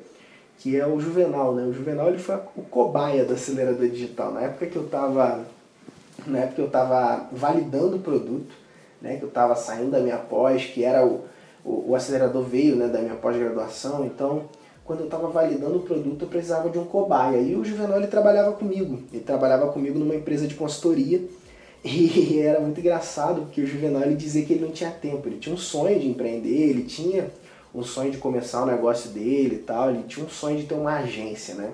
que 0.59 0.79
é 0.79 0.85
o 0.85 0.99
Juvenal. 0.99 1.55
Né? 1.55 1.63
O 1.63 1.73
Juvenal 1.73 2.09
ele 2.09 2.19
foi 2.19 2.35
o 2.55 2.61
cobaia 2.61 3.25
do 3.25 3.33
acelerador 3.33 3.87
digital. 3.89 4.31
Na 4.31 4.41
época 4.41 4.67
que 4.67 4.75
eu 4.75 4.85
estava 4.85 5.43
na 6.27 6.39
época 6.39 6.61
eu 6.61 6.67
estava 6.67 7.27
validando 7.31 7.95
o 7.95 7.99
produto, 7.99 8.53
né, 9.01 9.17
que 9.17 9.23
eu 9.23 9.29
estava 9.29 9.55
saindo 9.55 9.89
da 9.89 9.99
minha 9.99 10.17
pós, 10.17 10.65
que 10.65 10.83
era 10.83 11.03
o, 11.03 11.25
o, 11.67 11.91
o 11.91 11.95
acelerador 11.95 12.43
veio 12.43 12.75
né, 12.75 12.87
da 12.87 12.99
minha 12.99 13.15
pós-graduação, 13.15 14.05
então 14.05 14.45
quando 14.85 15.01
eu 15.01 15.05
estava 15.05 15.27
validando 15.27 15.79
o 15.79 15.81
produto, 15.81 16.21
eu 16.21 16.29
precisava 16.29 16.69
de 16.69 16.79
um 16.79 16.85
cobaia. 16.85 17.41
E 17.41 17.57
o 17.57 17.65
Juvenal 17.65 17.97
ele 17.97 18.07
trabalhava 18.07 18.53
comigo. 18.53 19.03
Ele 19.11 19.21
trabalhava 19.21 19.67
comigo 19.67 19.99
numa 19.99 20.15
empresa 20.15 20.47
de 20.47 20.55
consultoria. 20.55 21.21
E 21.83 22.39
era 22.39 22.59
muito 22.59 22.79
engraçado, 22.79 23.41
porque 23.41 23.61
o 23.61 23.67
Juvenal 23.67 24.01
ele 24.01 24.15
dizia 24.15 24.43
que 24.43 24.53
ele 24.53 24.65
não 24.65 24.71
tinha 24.71 24.89
tempo. 24.89 25.27
Ele 25.27 25.37
tinha 25.37 25.53
um 25.53 25.57
sonho 25.57 25.99
de 25.99 26.07
empreender, 26.07 26.69
ele 26.69 26.83
tinha 26.83 27.29
um 27.73 27.83
sonho 27.83 28.11
de 28.11 28.17
começar 28.17 28.63
o 28.63 28.65
negócio 28.65 29.11
dele 29.11 29.55
e 29.55 29.59
tal. 29.59 29.89
Ele 29.89 30.03
tinha 30.03 30.25
um 30.25 30.29
sonho 30.29 30.57
de 30.57 30.65
ter 30.65 30.73
uma 30.73 30.95
agência, 30.97 31.55
né? 31.55 31.71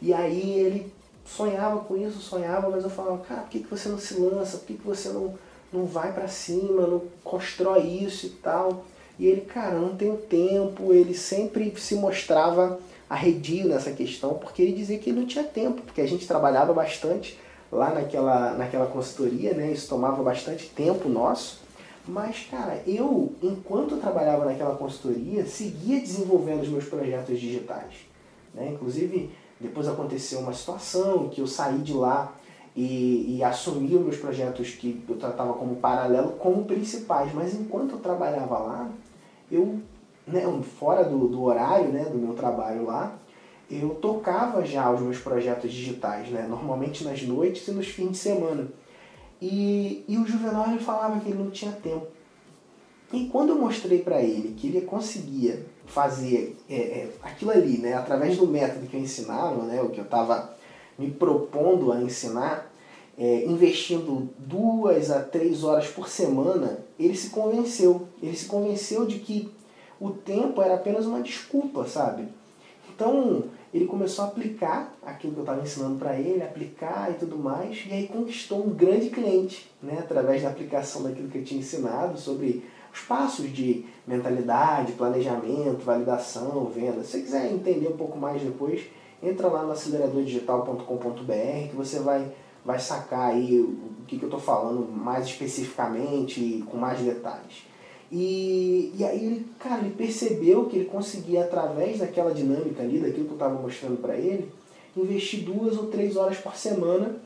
E 0.00 0.14
aí 0.14 0.58
ele 0.58 0.92
sonhava 1.24 1.80
com 1.80 1.96
isso, 1.96 2.20
sonhava, 2.20 2.70
mas 2.70 2.84
eu 2.84 2.90
falava, 2.90 3.18
cara, 3.18 3.40
por 3.42 3.50
que, 3.50 3.60
que 3.60 3.70
você 3.70 3.88
não 3.88 3.98
se 3.98 4.14
lança? 4.14 4.58
Por 4.58 4.66
que, 4.66 4.74
que 4.74 4.86
você 4.86 5.08
não, 5.08 5.34
não 5.72 5.84
vai 5.84 6.12
para 6.12 6.28
cima, 6.28 6.86
não 6.86 7.02
constrói 7.24 7.86
isso 7.86 8.26
e 8.26 8.30
tal? 8.30 8.84
E 9.20 9.26
ele, 9.26 9.42
cara, 9.42 9.78
não 9.78 9.94
tenho 9.94 10.16
tempo, 10.16 10.94
ele 10.94 11.12
sempre 11.12 11.74
se 11.76 11.94
mostrava 11.94 12.80
arredio 13.08 13.68
nessa 13.68 13.90
questão, 13.90 14.32
porque 14.32 14.62
ele 14.62 14.72
dizia 14.72 14.98
que 14.98 15.10
ele 15.10 15.20
não 15.20 15.26
tinha 15.26 15.44
tempo, 15.44 15.82
porque 15.82 16.00
a 16.00 16.08
gente 16.08 16.26
trabalhava 16.26 16.72
bastante 16.72 17.38
lá 17.70 17.90
naquela, 17.90 18.54
naquela 18.54 18.86
consultoria, 18.86 19.52
né? 19.52 19.72
Isso 19.72 19.90
tomava 19.90 20.22
bastante 20.22 20.70
tempo 20.70 21.06
nosso. 21.06 21.60
Mas, 22.08 22.46
cara, 22.50 22.82
eu, 22.86 23.34
enquanto 23.42 23.96
eu 23.96 24.00
trabalhava 24.00 24.46
naquela 24.46 24.74
consultoria, 24.74 25.44
seguia 25.44 26.00
desenvolvendo 26.00 26.62
os 26.62 26.70
meus 26.70 26.86
projetos 26.86 27.38
digitais. 27.38 28.06
Né? 28.54 28.70
Inclusive, 28.72 29.30
depois 29.60 29.86
aconteceu 29.86 30.38
uma 30.38 30.54
situação 30.54 31.28
que 31.28 31.42
eu 31.42 31.46
saí 31.46 31.76
de 31.80 31.92
lá 31.92 32.32
e, 32.74 33.36
e 33.36 33.44
assumi 33.44 33.94
os 33.94 34.02
meus 34.02 34.16
projetos 34.16 34.70
que 34.70 35.04
eu 35.06 35.16
tratava 35.16 35.52
como 35.52 35.76
paralelo 35.76 36.32
como 36.38 36.64
principais. 36.64 37.34
Mas 37.34 37.52
enquanto 37.52 37.96
eu 37.96 37.98
trabalhava 37.98 38.58
lá, 38.58 38.90
eu, 39.50 39.80
né, 40.26 40.42
fora 40.78 41.04
do, 41.04 41.28
do 41.28 41.42
horário 41.42 41.88
né, 41.88 42.04
do 42.04 42.18
meu 42.18 42.34
trabalho 42.34 42.86
lá, 42.86 43.18
eu 43.70 43.90
tocava 43.90 44.64
já 44.64 44.90
os 44.90 45.00
meus 45.00 45.18
projetos 45.18 45.72
digitais, 45.72 46.28
né, 46.28 46.46
normalmente 46.48 47.04
nas 47.04 47.22
noites 47.22 47.66
e 47.68 47.70
nos 47.70 47.86
fins 47.86 48.10
de 48.10 48.18
semana. 48.18 48.68
E, 49.40 50.04
e 50.08 50.18
o 50.18 50.26
Juvenal 50.26 50.68
ele 50.68 50.80
falava 50.80 51.20
que 51.20 51.28
ele 51.28 51.42
não 51.42 51.50
tinha 51.50 51.72
tempo. 51.72 52.06
E 53.12 53.26
quando 53.26 53.50
eu 53.50 53.58
mostrei 53.58 54.00
para 54.00 54.22
ele 54.22 54.54
que 54.56 54.68
ele 54.68 54.82
conseguia 54.82 55.64
fazer 55.86 56.56
é, 56.68 56.74
é, 56.74 57.08
aquilo 57.22 57.50
ali, 57.50 57.78
né, 57.78 57.94
através 57.94 58.36
do 58.36 58.46
método 58.46 58.86
que 58.86 58.96
eu 58.96 59.00
ensinava, 59.00 59.62
né, 59.64 59.82
o 59.82 59.90
que 59.90 59.98
eu 59.98 60.04
estava 60.04 60.54
me 60.98 61.10
propondo 61.10 61.92
a 61.92 62.00
ensinar, 62.00 62.69
é, 63.20 63.44
investindo 63.44 64.30
duas 64.38 65.10
a 65.10 65.20
três 65.20 65.62
horas 65.62 65.88
por 65.88 66.08
semana, 66.08 66.78
ele 66.98 67.14
se 67.14 67.28
convenceu. 67.28 68.08
Ele 68.22 68.34
se 68.34 68.46
convenceu 68.46 69.04
de 69.04 69.18
que 69.18 69.52
o 70.00 70.08
tempo 70.08 70.62
era 70.62 70.76
apenas 70.76 71.04
uma 71.04 71.20
desculpa, 71.20 71.86
sabe? 71.86 72.28
Então 72.88 73.44
ele 73.74 73.84
começou 73.84 74.24
a 74.24 74.28
aplicar 74.28 74.96
aquilo 75.04 75.34
que 75.34 75.38
eu 75.38 75.42
estava 75.42 75.60
ensinando 75.60 75.98
para 75.98 76.18
ele, 76.18 76.42
aplicar 76.42 77.10
e 77.10 77.14
tudo 77.14 77.36
mais, 77.36 77.84
e 77.86 77.92
aí 77.92 78.08
conquistou 78.08 78.66
um 78.66 78.70
grande 78.70 79.10
cliente, 79.10 79.70
né? 79.82 79.98
através 80.00 80.42
da 80.42 80.48
aplicação 80.48 81.02
daquilo 81.02 81.28
que 81.28 81.38
eu 81.38 81.44
tinha 81.44 81.60
ensinado 81.60 82.18
sobre 82.18 82.64
os 82.92 83.00
passos 83.00 83.52
de 83.52 83.84
mentalidade, 84.06 84.92
planejamento, 84.92 85.84
validação, 85.84 86.64
venda. 86.74 87.04
Se 87.04 87.10
você 87.10 87.20
quiser 87.20 87.52
entender 87.52 87.86
um 87.88 87.96
pouco 87.98 88.18
mais 88.18 88.40
depois, 88.42 88.80
entra 89.22 89.46
lá 89.46 89.62
no 89.62 89.72
aceleradordigital.com.br 89.72 91.68
que 91.70 91.76
você 91.76 92.00
vai 92.00 92.32
vai 92.64 92.78
sacar 92.78 93.32
aí 93.32 93.60
o 93.60 94.04
que, 94.06 94.18
que 94.18 94.24
eu 94.24 94.28
estou 94.28 94.40
falando 94.40 94.90
mais 94.90 95.26
especificamente 95.26 96.64
com 96.70 96.76
mais 96.76 97.00
detalhes. 97.00 97.64
E, 98.12 98.92
e 98.98 99.04
aí 99.04 99.46
cara, 99.58 99.82
ele 99.82 99.94
percebeu 99.94 100.66
que 100.66 100.76
ele 100.76 100.84
conseguia, 100.86 101.42
através 101.42 101.98
daquela 101.98 102.34
dinâmica 102.34 102.82
ali, 102.82 102.98
daquilo 102.98 103.26
que 103.26 103.30
eu 103.30 103.34
estava 103.34 103.60
mostrando 103.60 104.00
para 104.00 104.16
ele, 104.16 104.50
investir 104.96 105.44
duas 105.44 105.76
ou 105.78 105.86
três 105.86 106.16
horas 106.16 106.38
por 106.38 106.56
semana 106.56 107.16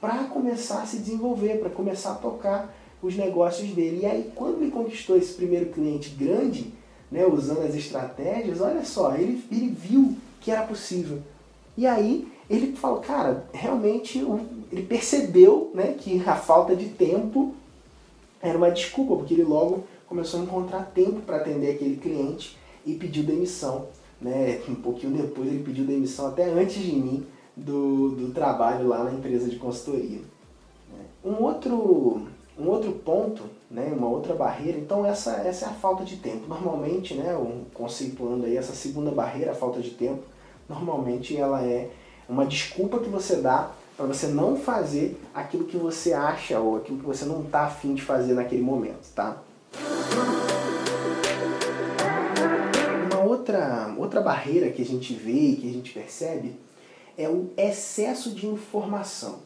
para 0.00 0.24
começar 0.24 0.82
a 0.82 0.86
se 0.86 0.98
desenvolver, 0.98 1.58
para 1.58 1.68
começar 1.68 2.12
a 2.12 2.16
tocar 2.16 2.74
os 3.02 3.16
negócios 3.16 3.70
dele. 3.70 4.00
E 4.02 4.06
aí, 4.06 4.32
quando 4.34 4.62
ele 4.62 4.70
conquistou 4.70 5.16
esse 5.16 5.34
primeiro 5.34 5.66
cliente 5.66 6.10
grande, 6.10 6.72
né, 7.10 7.26
usando 7.26 7.60
as 7.60 7.74
estratégias, 7.74 8.60
olha 8.60 8.84
só, 8.84 9.14
ele, 9.14 9.44
ele 9.50 9.68
viu 9.68 10.16
que 10.40 10.50
era 10.50 10.62
possível. 10.62 11.18
E 11.76 11.86
aí 11.86 12.30
ele 12.50 12.74
falou, 12.74 13.00
cara, 13.00 13.44
realmente 13.52 14.18
ele 14.72 14.82
percebeu 14.82 15.70
né, 15.72 15.94
que 15.96 16.20
a 16.26 16.34
falta 16.34 16.74
de 16.74 16.86
tempo 16.86 17.54
era 18.42 18.58
uma 18.58 18.70
desculpa, 18.70 19.14
porque 19.16 19.34
ele 19.34 19.44
logo 19.44 19.84
começou 20.08 20.40
a 20.40 20.42
encontrar 20.42 20.90
tempo 20.92 21.20
para 21.20 21.36
atender 21.36 21.70
aquele 21.70 21.96
cliente 21.96 22.58
e 22.84 22.94
pediu 22.94 23.22
demissão. 23.22 23.86
Né? 24.20 24.60
Um 24.68 24.74
pouquinho 24.74 25.16
depois 25.16 25.46
ele 25.46 25.62
pediu 25.62 25.84
demissão 25.84 26.26
até 26.26 26.44
antes 26.44 26.82
de 26.82 26.92
mim 26.92 27.24
do, 27.56 28.10
do 28.10 28.32
trabalho 28.32 28.88
lá 28.88 29.04
na 29.04 29.12
empresa 29.12 29.48
de 29.48 29.56
consultoria. 29.56 30.20
Um 31.24 31.42
outro, 31.42 32.26
Um 32.58 32.68
outro 32.68 32.92
ponto, 32.92 33.44
né, 33.70 33.92
uma 33.96 34.08
outra 34.08 34.34
barreira, 34.34 34.78
então 34.78 35.06
essa, 35.06 35.32
essa 35.36 35.66
é 35.66 35.68
a 35.68 35.72
falta 35.72 36.04
de 36.04 36.16
tempo. 36.16 36.48
Normalmente, 36.48 37.14
né, 37.14 37.34
conceituando 37.72 38.44
aí 38.44 38.56
essa 38.56 38.74
segunda 38.74 39.10
barreira, 39.10 39.52
a 39.52 39.54
falta 39.54 39.80
de 39.80 39.90
tempo, 39.90 40.22
normalmente 40.68 41.36
ela 41.36 41.62
é 41.62 41.90
uma 42.30 42.46
desculpa 42.46 43.00
que 43.00 43.08
você 43.08 43.36
dá 43.36 43.72
para 43.96 44.06
você 44.06 44.28
não 44.28 44.56
fazer 44.56 45.20
aquilo 45.34 45.64
que 45.64 45.76
você 45.76 46.12
acha 46.12 46.58
ou 46.60 46.76
aquilo 46.76 46.98
que 46.98 47.04
você 47.04 47.24
não 47.24 47.42
está 47.42 47.66
afim 47.66 47.92
de 47.92 48.02
fazer 48.02 48.34
naquele 48.34 48.62
momento, 48.62 49.12
tá? 49.14 49.36
Uma 53.12 53.24
outra, 53.24 53.94
outra 53.98 54.20
barreira 54.20 54.70
que 54.70 54.80
a 54.80 54.84
gente 54.84 55.12
vê 55.12 55.32
e 55.32 55.56
que 55.56 55.68
a 55.68 55.72
gente 55.72 55.92
percebe 55.92 56.54
é 57.18 57.28
o 57.28 57.50
excesso 57.56 58.30
de 58.30 58.46
informação. 58.46 59.40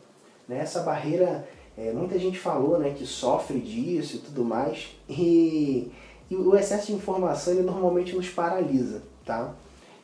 Né? 0.46 0.58
Essa 0.58 0.80
barreira, 0.80 1.48
é, 1.76 1.90
muita 1.90 2.18
gente 2.18 2.38
falou 2.38 2.78
né, 2.78 2.90
que 2.90 3.06
sofre 3.06 3.58
disso 3.58 4.16
e 4.16 4.18
tudo 4.20 4.44
mais, 4.44 4.94
e, 5.08 5.90
e 6.30 6.36
o 6.36 6.54
excesso 6.54 6.88
de 6.88 6.92
informação 6.92 7.54
ele 7.54 7.62
normalmente 7.62 8.14
nos 8.14 8.28
paralisa, 8.28 9.02
tá? 9.24 9.54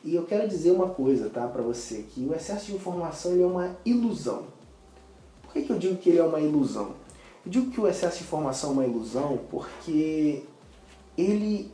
E 0.03 0.15
eu 0.15 0.25
quero 0.25 0.47
dizer 0.47 0.71
uma 0.71 0.89
coisa, 0.89 1.29
tá, 1.29 1.47
para 1.47 1.61
você, 1.61 2.03
que 2.09 2.25
o 2.25 2.33
excesso 2.33 2.65
de 2.65 2.73
informação 2.73 3.33
é 3.33 3.45
uma 3.45 3.77
ilusão. 3.85 4.45
Por 5.43 5.53
que, 5.53 5.61
que 5.61 5.69
eu 5.71 5.77
digo 5.77 5.97
que 5.97 6.09
ele 6.09 6.19
é 6.19 6.23
uma 6.23 6.39
ilusão? 6.39 6.95
Eu 7.45 7.51
digo 7.51 7.71
que 7.71 7.79
o 7.79 7.87
excesso 7.87 8.17
de 8.17 8.23
informação 8.23 8.71
é 8.71 8.73
uma 8.73 8.85
ilusão 8.85 9.39
porque 9.49 10.43
ele 11.17 11.71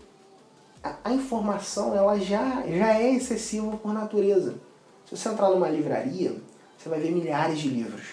a, 1.03 1.13
informação 1.13 1.96
ela 1.96 2.17
já, 2.19 2.63
já 2.67 3.00
é 3.00 3.13
excessiva 3.13 3.75
por 3.77 3.93
natureza. 3.93 4.55
Se 5.05 5.15
você 5.15 5.29
entrar 5.29 5.50
numa 5.50 5.69
livraria, 5.69 6.36
você 6.77 6.89
vai 6.89 7.00
ver 7.00 7.12
milhares 7.12 7.60
de 7.60 7.69
livros. 7.69 8.03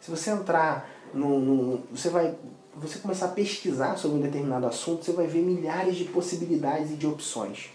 Se 0.00 0.10
você 0.10 0.30
entrar 0.30 0.88
num, 1.12 1.82
você 1.90 2.08
vai 2.08 2.36
você 2.74 3.00
começar 3.00 3.26
a 3.26 3.30
pesquisar 3.30 3.96
sobre 3.96 4.18
um 4.18 4.20
determinado 4.20 4.66
assunto, 4.66 5.04
você 5.04 5.12
vai 5.12 5.26
ver 5.26 5.42
milhares 5.42 5.96
de 5.96 6.04
possibilidades 6.04 6.92
e 6.92 6.94
de 6.94 7.06
opções. 7.06 7.70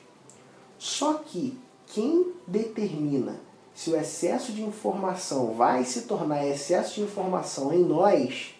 Só 0.83 1.13
que 1.13 1.57
quem 1.87 2.33
determina 2.45 3.39
se 3.73 3.89
o 3.89 3.95
excesso 3.95 4.51
de 4.51 4.61
informação 4.61 5.53
vai 5.53 5.85
se 5.85 6.01
tornar 6.01 6.45
excesso 6.45 6.95
de 6.95 7.01
informação 7.03 7.71
em 7.73 7.81
nós, 7.81 8.53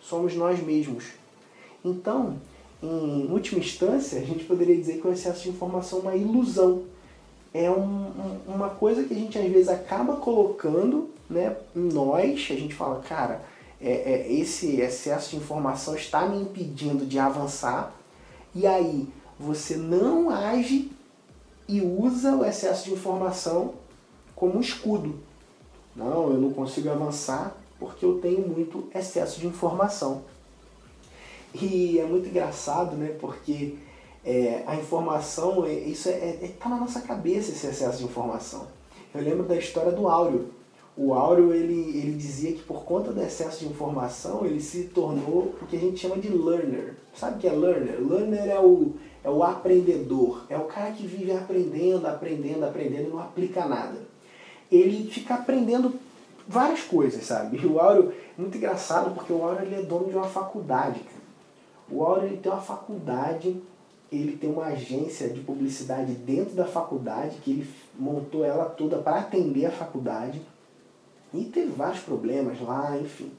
somos 0.00 0.34
nós 0.34 0.60
mesmos. 0.60 1.04
Então, 1.84 2.36
em 2.82 3.30
última 3.30 3.60
instância, 3.60 4.18
a 4.18 4.24
gente 4.24 4.44
poderia 4.44 4.76
dizer 4.76 5.00
que 5.00 5.06
o 5.06 5.12
excesso 5.12 5.44
de 5.44 5.50
informação 5.50 6.00
é 6.00 6.02
uma 6.02 6.16
ilusão. 6.16 6.82
É 7.54 7.70
um, 7.70 7.76
um, 7.78 8.40
uma 8.48 8.70
coisa 8.70 9.04
que 9.04 9.14
a 9.14 9.16
gente 9.16 9.38
às 9.38 9.48
vezes 9.48 9.68
acaba 9.68 10.16
colocando 10.16 11.08
né, 11.30 11.56
em 11.76 11.92
nós, 11.92 12.48
a 12.50 12.56
gente 12.56 12.74
fala, 12.74 13.00
cara, 13.02 13.40
é, 13.80 13.92
é, 13.92 14.32
esse 14.32 14.80
excesso 14.80 15.30
de 15.30 15.36
informação 15.36 15.94
está 15.94 16.26
me 16.26 16.42
impedindo 16.42 17.06
de 17.06 17.20
avançar, 17.20 17.94
e 18.52 18.66
aí 18.66 19.06
você 19.38 19.76
não 19.76 20.28
age 20.28 20.97
e 21.68 21.80
usa 21.82 22.34
o 22.34 22.44
excesso 22.44 22.86
de 22.86 22.94
informação 22.94 23.74
como 24.34 24.56
um 24.56 24.60
escudo. 24.60 25.16
Não, 25.94 26.30
eu 26.30 26.38
não 26.38 26.50
consigo 26.50 26.88
avançar 26.88 27.56
porque 27.78 28.04
eu 28.04 28.18
tenho 28.18 28.48
muito 28.48 28.88
excesso 28.94 29.38
de 29.38 29.46
informação. 29.46 30.22
E 31.54 31.98
é 31.98 32.04
muito 32.04 32.28
engraçado, 32.28 32.96
né? 32.96 33.16
Porque 33.20 33.76
é, 34.24 34.62
a 34.66 34.76
informação, 34.76 35.64
é, 35.64 35.72
isso 35.72 36.08
é, 36.08 36.12
é, 36.12 36.54
tá 36.58 36.68
na 36.68 36.76
nossa 36.76 37.00
cabeça 37.00 37.50
esse 37.50 37.66
excesso 37.66 37.98
de 37.98 38.04
informação. 38.04 38.66
Eu 39.14 39.22
lembro 39.22 39.44
da 39.44 39.56
história 39.56 39.92
do 39.92 40.08
Áureo. 40.08 40.50
O 40.96 41.14
Áureo, 41.14 41.52
ele, 41.52 41.96
ele 41.96 42.12
dizia 42.12 42.52
que 42.52 42.62
por 42.62 42.84
conta 42.84 43.12
do 43.12 43.22
excesso 43.22 43.60
de 43.60 43.66
informação, 43.66 44.44
ele 44.44 44.60
se 44.60 44.84
tornou 44.84 45.54
o 45.62 45.66
que 45.66 45.76
a 45.76 45.80
gente 45.80 45.98
chama 45.98 46.18
de 46.18 46.28
learner. 46.28 46.96
Sabe 47.14 47.36
o 47.36 47.38
que 47.38 47.46
é 47.46 47.52
learner? 47.52 48.00
Learner 48.00 48.48
é 48.48 48.58
o, 48.58 48.94
é 49.28 49.30
o 49.30 49.44
aprendedor, 49.44 50.46
é 50.48 50.56
o 50.56 50.64
cara 50.64 50.90
que 50.92 51.06
vive 51.06 51.32
aprendendo, 51.32 52.06
aprendendo, 52.06 52.64
aprendendo 52.64 53.08
e 53.08 53.10
não 53.10 53.20
aplica 53.20 53.66
nada. 53.66 54.00
Ele 54.72 55.10
fica 55.10 55.34
aprendendo 55.34 55.92
várias 56.46 56.80
coisas, 56.80 57.24
sabe? 57.24 57.58
E 57.58 57.66
o 57.66 57.78
Áureo, 57.78 58.12
muito 58.38 58.56
engraçado, 58.56 59.14
porque 59.14 59.30
o 59.30 59.44
Áureo 59.44 59.66
ele 59.66 59.74
é 59.74 59.82
dono 59.82 60.08
de 60.08 60.16
uma 60.16 60.28
faculdade. 60.28 61.02
O 61.90 62.02
Áureo 62.02 62.28
ele 62.28 62.38
tem 62.38 62.50
uma 62.50 62.60
faculdade, 62.60 63.60
ele 64.10 64.34
tem 64.38 64.50
uma 64.50 64.64
agência 64.64 65.28
de 65.28 65.40
publicidade 65.40 66.12
dentro 66.12 66.54
da 66.54 66.64
faculdade, 66.64 67.36
que 67.44 67.50
ele 67.50 67.70
montou 67.98 68.46
ela 68.46 68.64
toda 68.64 68.96
para 68.96 69.18
atender 69.18 69.66
a 69.66 69.70
faculdade. 69.70 70.40
E 71.34 71.44
teve 71.44 71.70
vários 71.72 72.00
problemas 72.00 72.58
lá, 72.62 72.98
enfim. 72.98 73.30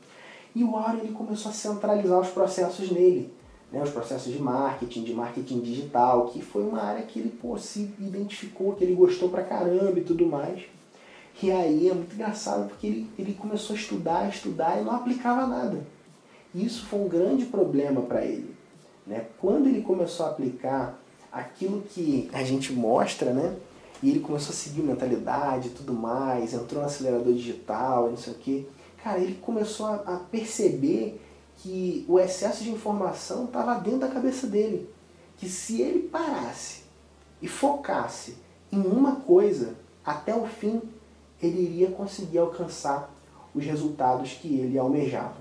E 0.55 0.63
o 0.63 0.75
Áureo 0.75 0.99
ele 0.99 1.13
começou 1.13 1.49
a 1.49 1.53
centralizar 1.53 2.19
os 2.19 2.29
processos 2.29 2.91
nele 2.91 3.38
né, 3.71 3.83
os 3.83 3.91
processos 3.91 4.31
de 4.33 4.41
marketing, 4.41 5.03
de 5.03 5.13
marketing 5.13 5.59
digital, 5.59 6.27
que 6.27 6.41
foi 6.41 6.63
uma 6.63 6.81
área 6.81 7.03
que 7.03 7.19
ele 7.19 7.29
pô, 7.29 7.57
se 7.57 7.93
identificou, 7.99 8.73
que 8.73 8.83
ele 8.83 8.95
gostou 8.95 9.29
pra 9.29 9.43
caramba 9.43 9.99
e 9.99 10.03
tudo 10.03 10.25
mais. 10.25 10.63
E 11.41 11.51
aí 11.51 11.87
é 11.87 11.93
muito 11.93 12.13
engraçado 12.13 12.67
porque 12.67 12.87
ele, 12.87 13.09
ele 13.17 13.33
começou 13.33 13.75
a 13.75 13.79
estudar, 13.79 14.27
estudar 14.27 14.79
e 14.79 14.83
não 14.83 14.93
aplicava 14.93 15.47
nada. 15.47 15.79
E 16.53 16.65
isso 16.65 16.85
foi 16.85 16.99
um 16.99 17.07
grande 17.07 17.45
problema 17.45 18.01
para 18.01 18.25
ele. 18.25 18.53
Né? 19.05 19.25
Quando 19.39 19.67
ele 19.67 19.81
começou 19.81 20.25
a 20.25 20.29
aplicar 20.29 20.99
aquilo 21.31 21.81
que 21.81 22.29
a 22.33 22.43
gente 22.43 22.73
mostra, 22.73 23.31
né? 23.31 23.55
E 24.01 24.09
ele 24.09 24.19
começou 24.19 24.51
a 24.51 24.55
seguir 24.55 24.81
mentalidade 24.81 25.67
e 25.67 25.71
tudo 25.71 25.93
mais, 25.93 26.53
entrou 26.53 26.81
no 26.81 26.87
acelerador 26.87 27.33
digital 27.33 28.09
não 28.09 28.17
sei 28.17 28.33
o 28.33 28.37
que. 28.37 28.67
Cara, 29.03 29.19
ele 29.19 29.35
começou 29.35 29.85
a, 29.85 29.95
a 29.95 30.17
perceber 30.31 31.21
que 31.59 32.05
o 32.07 32.19
excesso 32.19 32.63
de 32.63 32.71
informação 32.71 33.45
estava 33.45 33.75
dentro 33.75 33.99
da 33.99 34.07
cabeça 34.07 34.47
dele. 34.47 34.89
Que 35.37 35.47
se 35.47 35.81
ele 35.81 36.07
parasse 36.07 36.83
e 37.41 37.47
focasse 37.47 38.35
em 38.71 38.81
uma 38.81 39.17
coisa 39.17 39.75
até 40.05 40.35
o 40.35 40.45
fim, 40.45 40.81
ele 41.41 41.61
iria 41.61 41.91
conseguir 41.91 42.39
alcançar 42.39 43.13
os 43.53 43.65
resultados 43.65 44.33
que 44.33 44.47
ele 44.59 44.77
almejava. 44.77 45.37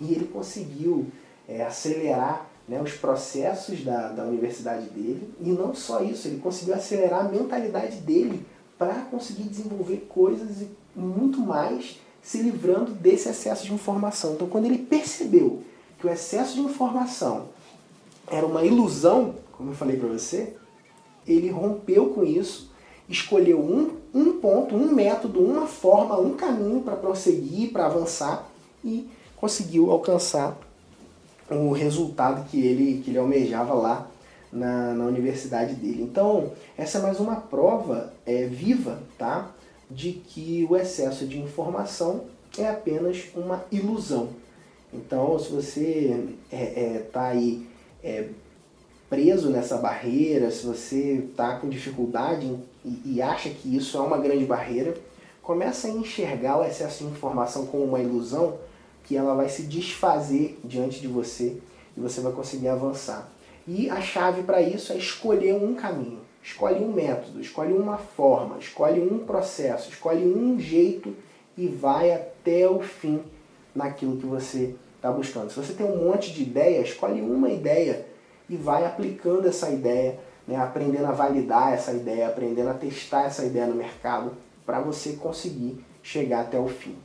E 0.00 0.12
ele 0.12 0.26
conseguiu 0.26 1.06
é, 1.48 1.64
acelerar 1.64 2.46
né, 2.68 2.80
os 2.80 2.92
processos 2.92 3.84
da, 3.84 4.08
da 4.08 4.24
universidade 4.24 4.88
dele, 4.90 5.32
e 5.40 5.50
não 5.50 5.74
só 5.74 6.02
isso, 6.02 6.28
ele 6.28 6.40
conseguiu 6.40 6.74
acelerar 6.74 7.26
a 7.26 7.28
mentalidade 7.28 7.96
dele 7.96 8.46
para 8.78 8.94
conseguir 9.02 9.44
desenvolver 9.44 10.06
coisas 10.08 10.62
e 10.62 10.70
muito 10.94 11.40
mais 11.40 12.00
se 12.22 12.38
livrando 12.38 12.92
desse 12.92 13.28
excesso 13.28 13.64
de 13.64 13.74
informação. 13.74 14.34
Então, 14.34 14.48
quando 14.48 14.66
ele 14.66 14.78
percebeu 14.78 15.62
que 15.98 16.06
o 16.06 16.10
excesso 16.10 16.54
de 16.54 16.60
informação 16.60 17.46
era 18.30 18.46
uma 18.46 18.64
ilusão, 18.64 19.34
como 19.52 19.70
eu 19.70 19.74
falei 19.74 19.96
para 19.96 20.08
você, 20.08 20.54
ele 21.26 21.50
rompeu 21.50 22.10
com 22.10 22.24
isso, 22.24 22.70
escolheu 23.08 23.60
um, 23.60 23.96
um 24.14 24.40
ponto, 24.40 24.74
um 24.74 24.92
método, 24.92 25.40
uma 25.40 25.66
forma, 25.66 26.18
um 26.18 26.34
caminho 26.34 26.80
para 26.80 26.96
prosseguir, 26.96 27.72
para 27.72 27.86
avançar 27.86 28.48
e 28.84 29.08
conseguiu 29.36 29.90
alcançar 29.90 30.56
o 31.50 31.72
resultado 31.72 32.48
que 32.48 32.64
ele, 32.64 33.02
que 33.04 33.10
ele 33.10 33.18
almejava 33.18 33.74
lá 33.74 34.08
na, 34.52 34.94
na 34.94 35.04
universidade 35.04 35.74
dele. 35.74 36.02
Então, 36.02 36.52
essa 36.76 36.98
é 36.98 37.02
mais 37.02 37.18
uma 37.18 37.36
prova 37.36 38.12
é, 38.24 38.46
viva, 38.46 39.00
tá? 39.18 39.50
De 39.94 40.12
que 40.12 40.66
o 40.68 40.76
excesso 40.76 41.26
de 41.26 41.38
informação 41.38 42.24
é 42.58 42.68
apenas 42.68 43.24
uma 43.34 43.64
ilusão. 43.70 44.30
Então, 44.92 45.38
se 45.38 45.50
você 45.50 46.34
está 46.50 46.56
é, 46.56 46.96
é, 46.96 47.08
tá 47.12 47.26
aí 47.28 47.66
é, 48.02 48.28
preso 49.08 49.48
nessa 49.50 49.78
barreira, 49.78 50.50
se 50.50 50.66
você 50.66 51.24
está 51.30 51.56
com 51.56 51.68
dificuldade 51.68 52.58
e, 52.84 53.02
e, 53.04 53.22
acha 53.22 53.48
que 53.48 53.74
isso 53.74 53.96
é 53.96 54.00
uma 54.00 54.18
grande 54.18 54.44
barreira, 54.44 54.94
começa 55.42 55.88
a 55.88 55.90
enxergar 55.90 56.58
o 56.58 56.64
excesso 56.64 57.04
de 57.04 57.10
informação 57.10 57.66
como 57.66 57.84
uma 57.84 58.00
ilusão 58.00 58.58
que 59.04 59.16
ela 59.16 59.34
vai 59.34 59.48
se 59.48 59.62
desfazer 59.62 60.58
diante 60.64 61.00
de 61.00 61.08
você 61.08 61.56
e 61.96 62.00
você 62.00 62.20
vai 62.20 62.32
conseguir 62.32 62.68
avançar. 62.68 63.30
E 63.66 63.88
a 63.88 64.00
chave 64.00 64.42
para 64.42 64.60
isso 64.60 64.92
é 64.92 64.96
escolher 64.96 65.54
um 65.54 65.74
caminho. 65.74 66.20
Escolhe 66.42 66.84
um 66.84 66.92
método, 66.92 67.40
escolhe 67.40 67.72
uma 67.72 67.96
forma, 67.96 68.58
escolhe 68.58 69.00
um 69.00 69.20
processo, 69.20 69.90
escolhe 69.90 70.26
um 70.26 70.58
jeito 70.58 71.14
e 71.56 71.68
vai 71.68 72.12
até 72.12 72.68
o 72.68 72.80
fim 72.80 73.22
naquilo 73.72 74.16
que 74.16 74.26
você 74.26 74.74
está 74.96 75.10
buscando. 75.12 75.50
Se 75.50 75.56
você 75.56 75.72
tem 75.72 75.86
um 75.86 76.04
monte 76.04 76.32
de 76.32 76.42
ideia, 76.42 76.80
escolhe 76.80 77.20
uma 77.20 77.48
ideia 77.48 78.04
e 78.50 78.56
vai 78.56 78.84
aplicando 78.84 79.46
essa 79.46 79.70
ideia, 79.70 80.18
né, 80.46 80.56
aprendendo 80.56 81.06
a 81.06 81.12
validar 81.12 81.72
essa 81.72 81.92
ideia, 81.92 82.26
aprendendo 82.26 82.70
a 82.70 82.74
testar 82.74 83.26
essa 83.26 83.44
ideia 83.44 83.66
no 83.66 83.76
mercado 83.76 84.32
para 84.66 84.80
você 84.80 85.12
conseguir 85.12 85.84
chegar 86.02 86.40
até 86.40 86.58
o 86.58 86.66
fim. 86.66 86.96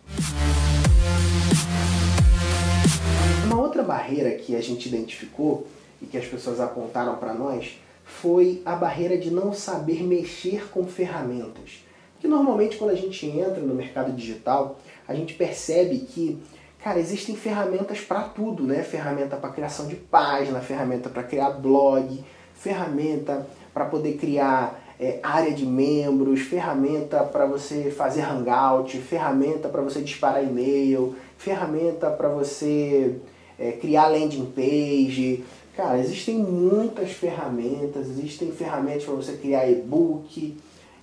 Uma 3.46 3.62
outra 3.62 3.84
barreira 3.84 4.32
que 4.32 4.56
a 4.56 4.62
gente 4.62 4.88
identificou 4.88 5.68
e 6.02 6.08
que 6.08 6.18
as 6.18 6.26
pessoas 6.26 6.60
apontaram 6.60 7.16
para 7.18 7.34
nós 7.34 7.78
foi 8.08 8.62
a 8.66 8.76
barreira 8.76 9.18
de 9.18 9.30
não 9.30 9.54
saber 9.54 10.02
mexer 10.02 10.70
com 10.72 10.88
ferramentas. 10.88 11.86
Que 12.20 12.28
normalmente 12.28 12.78
quando 12.78 12.92
a 12.92 12.96
gente 12.96 13.28
entra 13.28 13.60
no 13.60 13.76
mercado 13.76 14.12
digital, 14.12 14.80
a 15.08 15.14
gente 15.14 15.36
percebe 15.36 16.00
que 16.00 16.42
Cara, 16.84 17.00
existem 17.00 17.36
ferramentas 17.36 18.00
para 18.00 18.22
tudo, 18.22 18.64
né? 18.64 18.82
Ferramenta 18.84 19.36
para 19.36 19.50
criação 19.50 19.88
de 19.88 19.96
página, 19.96 20.62
ferramenta 20.62 21.10
para 21.10 21.24
criar 21.24 21.50
blog, 21.50 22.24
ferramenta 22.54 23.46
para 23.74 23.84
poder 23.86 24.14
criar 24.14 24.80
é, 25.00 25.20
área 25.22 25.52
de 25.52 25.66
membros, 25.66 26.42
ferramenta 26.42 27.24
para 27.24 27.46
você 27.46 27.92
fazer 27.92 28.22
hangout, 28.22 28.98
ferramenta 29.00 29.68
para 29.68 29.82
você 29.82 30.02
disparar 30.02 30.44
e-mail, 30.44 31.16
ferramenta 31.38 32.10
para 32.10 32.30
você 32.30 33.18
é, 33.60 33.74
criar 33.74 34.08
landing 34.08 34.46
page. 34.46 35.44
Cara, 35.78 36.00
existem 36.00 36.40
muitas 36.40 37.12
ferramentas, 37.12 38.10
existem 38.10 38.52
ferramentas 38.52 39.04
para 39.04 39.14
você 39.14 39.38
criar 39.38 39.70
e-book, 39.70 40.58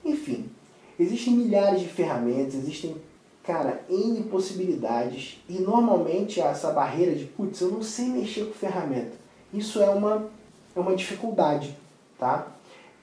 enfim, 0.05 0.51
existem 0.99 1.33
milhares 1.33 1.81
de 1.81 1.87
ferramentas, 1.87 2.57
existem 2.57 2.97
cara, 3.45 3.85
N 3.89 4.25
possibilidades 4.25 5.39
e 5.49 5.61
normalmente 5.61 6.41
essa 6.41 6.73
barreira 6.73 7.15
de, 7.15 7.25
putz, 7.25 7.61
eu 7.61 7.71
não 7.71 7.85
sei 7.85 8.07
mexer 8.07 8.47
com 8.47 8.55
ferramenta. 8.55 9.13
Isso 9.53 9.81
é 9.81 9.89
uma, 9.91 10.29
é 10.75 10.81
uma 10.81 10.97
dificuldade, 10.97 11.77
tá? 12.19 12.49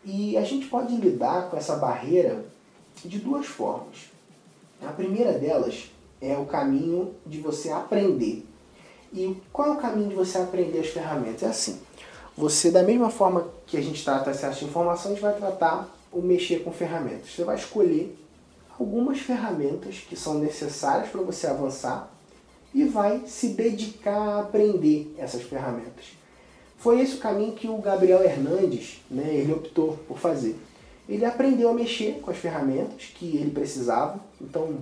E 0.03 0.35
a 0.35 0.43
gente 0.43 0.65
pode 0.67 0.93
lidar 0.97 1.49
com 1.49 1.55
essa 1.55 1.77
barreira 1.77 2.43
de 3.05 3.17
duas 3.17 3.45
formas. 3.45 4.11
A 4.85 4.91
primeira 4.91 5.31
delas 5.39 5.89
é 6.19 6.37
o 6.37 6.45
caminho 6.45 7.13
de 7.25 7.39
você 7.39 7.69
aprender. 7.69 8.45
E 9.13 9.35
qual 9.51 9.69
é 9.69 9.71
o 9.71 9.77
caminho 9.77 10.09
de 10.09 10.15
você 10.15 10.37
aprender 10.37 10.79
as 10.79 10.87
ferramentas? 10.87 11.43
É 11.43 11.47
assim, 11.47 11.79
você 12.35 12.71
da 12.71 12.83
mesma 12.83 13.09
forma 13.09 13.47
que 13.67 13.77
a 13.77 13.81
gente 13.81 14.03
trata 14.03 14.31
acesso 14.31 14.63
à 14.63 14.67
informação, 14.67 15.11
a 15.11 15.13
gente 15.13 15.23
vai 15.23 15.35
tratar 15.35 15.89
o 16.11 16.21
mexer 16.21 16.63
com 16.63 16.71
ferramentas. 16.71 17.31
Você 17.31 17.43
vai 17.43 17.55
escolher 17.55 18.17
algumas 18.79 19.19
ferramentas 19.19 19.97
que 19.97 20.15
são 20.15 20.35
necessárias 20.35 21.09
para 21.09 21.21
você 21.21 21.47
avançar 21.47 22.11
e 22.73 22.83
vai 22.85 23.23
se 23.27 23.49
dedicar 23.49 24.17
a 24.17 24.39
aprender 24.41 25.13
essas 25.17 25.43
ferramentas. 25.43 26.05
Foi 26.77 26.99
esse 26.99 27.15
o 27.15 27.19
caminho 27.19 27.53
que 27.53 27.67
o 27.67 27.77
Gabriel 27.77 28.23
Hernandes 28.23 29.01
né, 29.09 29.35
ele 29.35 29.53
optou 29.53 29.99
por 30.07 30.17
fazer. 30.17 30.55
Ele 31.07 31.25
aprendeu 31.25 31.69
a 31.69 31.73
mexer 31.73 32.19
com 32.21 32.31
as 32.31 32.37
ferramentas 32.37 33.11
que 33.13 33.37
ele 33.37 33.51
precisava, 33.51 34.19
então 34.39 34.77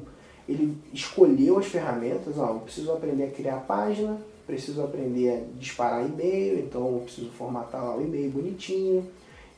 ele 0.50 0.76
escolheu 0.92 1.60
as 1.60 1.68
ferramentas, 1.68 2.38
ó, 2.40 2.54
eu 2.54 2.60
preciso 2.62 2.92
aprender 2.92 3.26
a 3.26 3.32
criar 3.32 3.58
página, 3.58 4.20
preciso 4.48 4.82
aprender 4.82 5.30
a 5.30 5.60
disparar 5.60 6.04
e-mail, 6.04 6.60
então 6.60 6.94
eu 6.94 7.00
preciso 7.02 7.30
formatar 7.30 7.84
lá 7.84 7.96
o 7.96 8.02
e-mail 8.02 8.32
bonitinho, 8.32 9.06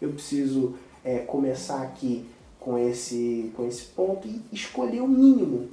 eu 0.01 0.09
preciso 0.09 0.75
é, 1.05 1.19
começar 1.19 1.81
aqui 1.81 2.25
com 2.59 2.77
esse, 2.77 3.51
com 3.55 3.65
esse 3.65 3.85
ponto 3.85 4.27
e 4.27 4.41
escolher 4.51 5.01
o 5.01 5.07
mínimo. 5.07 5.69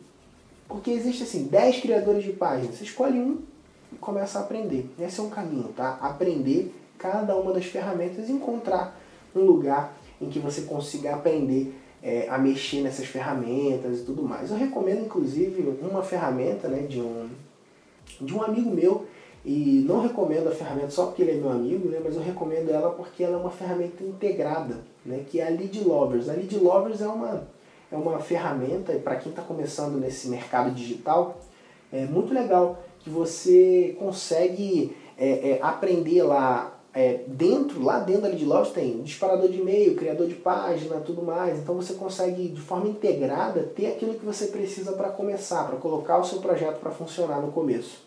Porque 0.69 0.93
existe 0.93 1.25
assim, 1.25 1.45
10 1.45 1.81
criadores 1.81 2.23
de 2.23 2.33
páginas. 2.33 2.77
Você 2.77 2.85
escolhe 2.85 3.19
um 3.19 3.39
e 3.93 3.97
começa 3.97 4.39
a 4.39 4.43
aprender. 4.43 4.89
Esse 5.01 5.19
é 5.19 5.23
um 5.23 5.31
caminho, 5.31 5.71
tá? 5.75 5.99
Aprender 6.01 6.73
cada 6.97 7.35
uma 7.37 7.53
das 7.53 7.65
ferramentas 7.65 8.29
e 8.29 8.33
encontrar 8.33 8.99
um 9.35 9.41
lugar 9.41 9.99
em 10.21 10.29
que 10.29 10.39
você 10.39 10.63
consiga 10.63 11.15
aprender 11.15 11.75
é, 12.03 12.29
a 12.29 12.39
mexer 12.39 12.81
nessas 12.83 13.07
ferramentas 13.07 14.01
e 14.01 14.05
tudo 14.05 14.23
mais. 14.23 14.51
Eu 14.51 14.57
recomendo, 14.57 15.05
inclusive, 15.05 15.77
uma 15.83 16.03
ferramenta 16.03 16.69
né, 16.69 16.83
de, 16.83 17.01
um, 17.01 17.29
de 18.21 18.35
um 18.35 18.43
amigo 18.43 18.71
meu 18.71 19.07
e 19.45 19.85
não 19.87 20.01
recomendo 20.01 20.49
a 20.49 20.53
ferramenta 20.53 20.91
só 20.91 21.07
porque 21.07 21.23
ele 21.23 21.33
é 21.33 21.35
meu 21.35 21.51
amigo, 21.51 21.89
né, 21.89 22.01
mas 22.03 22.17
eu 22.17 22.23
recomendo 22.23 22.71
ela 22.71 22.91
porque 22.91 23.23
ela 23.23 23.37
é 23.37 23.41
uma 23.41 23.51
ferramenta 23.51 24.03
integrada, 24.05 24.79
né, 25.05 25.25
que 25.27 25.41
é 25.41 25.47
a 25.47 25.51
Lead 25.51 25.83
Lovers. 25.85 26.29
A 26.29 26.33
Lead 26.33 26.57
Lovers 26.59 27.01
é 27.01 27.09
uma, 27.09 27.47
é 27.91 27.97
uma 27.97 28.19
ferramenta, 28.19 28.93
para 28.95 29.17
quem 29.17 29.31
está 29.31 29.43
começando 29.43 29.99
nesse 29.99 30.29
mercado 30.29 30.71
digital, 30.71 31.39
é 31.93 32.05
muito 32.05 32.35
legal, 32.35 32.83
que 33.01 33.09
você 33.09 33.97
consegue 33.99 34.95
é, 35.17 35.53
é, 35.53 35.59
aprender 35.63 36.23
lá 36.23 36.78
é, 36.99 37.21
dentro, 37.29 37.81
lá 37.81 38.01
dentro 38.01 38.25
Lead 38.25 38.45
Lovers 38.45 38.73
tem 38.73 39.01
disparador 39.03 39.49
de 39.49 39.61
e-mail, 39.61 39.95
criador 39.95 40.27
de 40.27 40.35
página, 40.35 40.97
tudo 40.97 41.23
mais. 41.23 41.57
Então 41.57 41.77
você 41.77 41.95
consegue 41.95 42.49
de 42.49 42.61
forma 42.61 42.89
integrada 42.89 43.63
ter 43.63 43.87
aquilo 43.87 44.15
que 44.15 44.27
você 44.27 44.47
precisa 44.47 44.91
para 44.91 45.09
começar, 45.11 45.63
para 45.69 45.77
colocar 45.77 46.19
o 46.19 46.25
seu 46.25 46.41
projeto 46.41 46.81
para 46.81 46.91
funcionar 46.91 47.41
no 47.41 47.53
começo. 47.53 48.03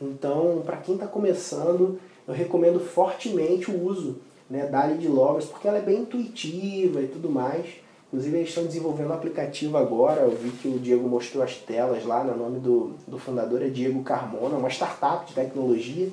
Então, 0.00 0.62
para 0.64 0.76
quem 0.76 0.94
está 0.94 1.08
começando, 1.08 1.98
eu 2.28 2.32
recomendo 2.32 2.78
fortemente 2.78 3.68
o 3.68 3.84
uso 3.84 4.18
né, 4.48 4.64
da 4.66 4.86
Lovers, 4.86 5.46
porque 5.46 5.66
ela 5.66 5.78
é 5.78 5.82
bem 5.82 6.02
intuitiva 6.02 7.02
e 7.02 7.08
tudo 7.08 7.28
mais. 7.28 7.66
Inclusive, 8.06 8.36
eles 8.36 8.48
estão 8.50 8.64
desenvolvendo 8.64 9.10
um 9.10 9.14
aplicativo 9.14 9.76
agora. 9.76 10.20
Eu 10.20 10.36
vi 10.36 10.50
que 10.50 10.68
o 10.68 10.78
Diego 10.78 11.08
mostrou 11.08 11.42
as 11.42 11.56
telas 11.56 12.06
lá. 12.06 12.22
Né, 12.22 12.32
o 12.32 12.38
nome 12.38 12.60
do, 12.60 12.94
do 13.08 13.18
fundador 13.18 13.60
é 13.60 13.68
Diego 13.68 14.04
Carmona, 14.04 14.56
uma 14.56 14.70
startup 14.70 15.26
de 15.26 15.34
tecnologia. 15.34 16.10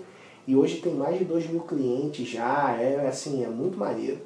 E 0.47 0.55
hoje 0.55 0.77
tem 0.77 0.93
mais 0.93 1.19
de 1.19 1.25
2 1.25 1.49
mil 1.49 1.61
clientes 1.61 2.27
já. 2.27 2.75
É 2.79 3.05
assim, 3.07 3.43
é 3.43 3.47
muito 3.47 3.77
maneiro. 3.77 4.19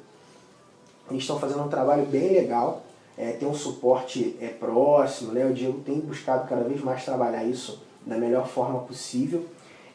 Eles 1.10 1.24
estão 1.24 1.38
fazendo 1.38 1.64
um 1.64 1.68
trabalho 1.68 2.06
bem 2.06 2.32
legal. 2.32 2.84
É, 3.18 3.32
tem 3.32 3.46
um 3.46 3.54
suporte 3.54 4.36
é, 4.40 4.46
próximo. 4.46 5.32
Né? 5.32 5.44
O 5.44 5.52
Diego 5.52 5.80
tem 5.80 5.98
buscado 5.98 6.48
cada 6.48 6.62
vez 6.62 6.80
mais 6.80 7.04
trabalhar 7.04 7.44
isso 7.44 7.82
da 8.06 8.16
melhor 8.16 8.46
forma 8.46 8.80
possível. 8.80 9.44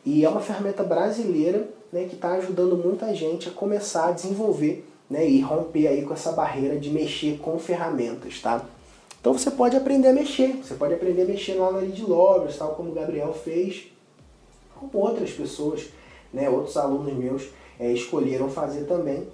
E 0.05 0.23
é 0.25 0.29
uma 0.29 0.41
ferramenta 0.41 0.83
brasileira 0.83 1.69
né, 1.91 2.05
que 2.05 2.15
está 2.15 2.33
ajudando 2.33 2.77
muita 2.77 3.13
gente 3.13 3.49
a 3.49 3.51
começar 3.51 4.09
a 4.09 4.11
desenvolver 4.11 4.85
né, 5.09 5.27
e 5.27 5.39
romper 5.41 5.87
aí 5.87 6.03
com 6.03 6.13
essa 6.13 6.31
barreira 6.31 6.77
de 6.77 6.89
mexer 6.89 7.37
com 7.39 7.57
ferramentas, 7.57 8.39
tá? 8.41 8.63
Então 9.19 9.33
você 9.33 9.49
pode 9.51 9.75
aprender 9.75 10.09
a 10.09 10.13
mexer, 10.13 10.57
você 10.63 10.75
pode 10.75 10.93
aprender 10.93 11.23
a 11.23 11.25
mexer 11.25 11.55
lá 11.55 11.71
na 11.71 11.79
Lead 11.79 12.01
Lovers, 12.03 12.57
tal 12.57 12.75
como 12.75 12.91
o 12.91 12.93
Gabriel 12.93 13.33
fez, 13.33 13.87
como 14.75 14.91
outras 14.93 15.31
pessoas, 15.31 15.89
né, 16.33 16.49
outros 16.49 16.77
alunos 16.77 17.13
meus 17.13 17.49
é, 17.79 17.91
escolheram 17.91 18.49
fazer 18.49 18.85
também. 18.85 19.27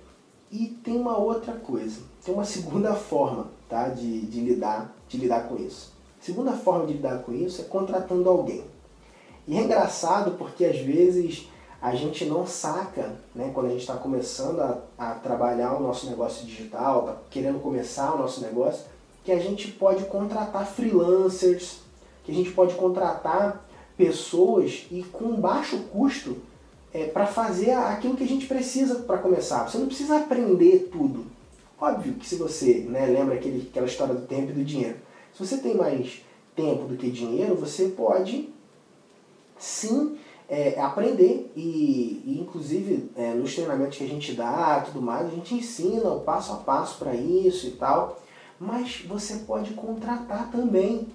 E 0.52 0.68
tem 0.84 0.96
uma 0.96 1.18
outra 1.18 1.54
coisa, 1.54 2.02
tem 2.24 2.34
uma 2.34 2.46
segunda 2.46 2.94
forma 2.96 3.48
tá, 3.68 3.90
de, 3.90 4.22
de, 4.22 4.40
lidar, 4.40 4.96
de 5.08 5.18
lidar 5.18 5.48
com 5.48 5.58
isso. 5.58 5.92
Segunda 6.22 6.54
forma 6.54 6.86
de 6.86 6.94
lidar 6.94 7.24
com 7.24 7.34
isso 7.34 7.62
é 7.62 7.66
contratando 7.66 8.30
alguém. 8.30 8.64
E 9.48 9.58
é 9.58 9.62
engraçado 9.62 10.38
porque 10.38 10.64
às 10.64 10.78
vezes 10.78 11.48
a 11.82 11.94
gente 11.96 12.24
não 12.24 12.48
saca, 12.48 13.14
né, 13.36 13.52
quando 13.54 13.66
a 13.66 13.70
gente 13.70 13.82
está 13.82 13.96
começando 13.96 14.62
a, 14.62 14.78
a, 14.98 15.16
trabalhar 15.16 15.74
o 15.74 15.84
nosso 15.84 16.10
negócio 16.10 16.46
digital, 16.46 17.02
está 17.02 17.18
querendo 17.30 17.60
começar 17.60 18.14
o 18.14 18.18
nosso 18.18 18.40
negócio, 18.40 18.86
que 19.22 19.34
a 19.34 19.40
gente 19.40 19.70
pode 19.70 20.06
contratar 20.06 20.66
freelancers, 20.66 21.80
que 22.24 22.32
a 22.32 22.36
gente 22.36 22.52
pode 22.52 22.76
contratar 22.76 23.66
pessoas 23.98 24.88
e 24.90 25.04
com 25.04 25.36
baixo 25.36 25.78
custo 25.92 26.38
é, 26.94 27.06
para 27.06 27.26
fazer 27.26 27.72
aquilo 27.72 28.16
que 28.16 28.24
a 28.24 28.28
gente 28.28 28.46
precisa 28.46 28.96
para 28.96 29.18
começar. 29.18 29.68
Você 29.68 29.78
não 29.78 29.88
precisa 29.88 30.18
aprender 30.18 30.90
tudo. 30.92 31.26
Óbvio 31.80 32.14
que 32.14 32.28
se 32.28 32.36
você 32.36 32.86
né, 32.88 33.08
lembra 33.08 33.36
aquele, 33.36 33.68
aquela 33.70 33.88
história 33.88 34.14
do 34.14 34.28
tempo 34.28 34.52
e 34.52 34.54
do 34.54 34.64
dinheiro, 34.64 34.98
se 35.34 35.46
você 35.46 35.58
tem 35.58 35.76
mais 35.76 36.24
tempo 36.56 36.88
do 36.88 36.96
que 36.96 37.10
dinheiro, 37.10 37.56
você 37.56 37.90
pode 37.90 38.50
sim 39.58 40.18
é, 40.48 40.80
aprender 40.80 41.52
e, 41.56 42.22
e 42.26 42.40
inclusive 42.40 43.10
é, 43.16 43.34
nos 43.34 43.56
treinamentos 43.56 43.98
que 43.98 44.04
a 44.04 44.08
gente 44.08 44.34
dá 44.34 44.82
tudo 44.82 45.02
mais, 45.02 45.28
a 45.28 45.32
gente 45.32 45.56
ensina 45.56 46.10
o 46.10 46.22
passo 46.22 46.54
a 46.54 46.58
passo 46.58 47.00
para 47.00 47.16
isso 47.16 47.68
e 47.68 47.72
tal, 47.72 48.22
mas 48.60 49.04
você 49.08 49.38
pode 49.38 49.74
contratar 49.74 50.52
também, 50.52 51.08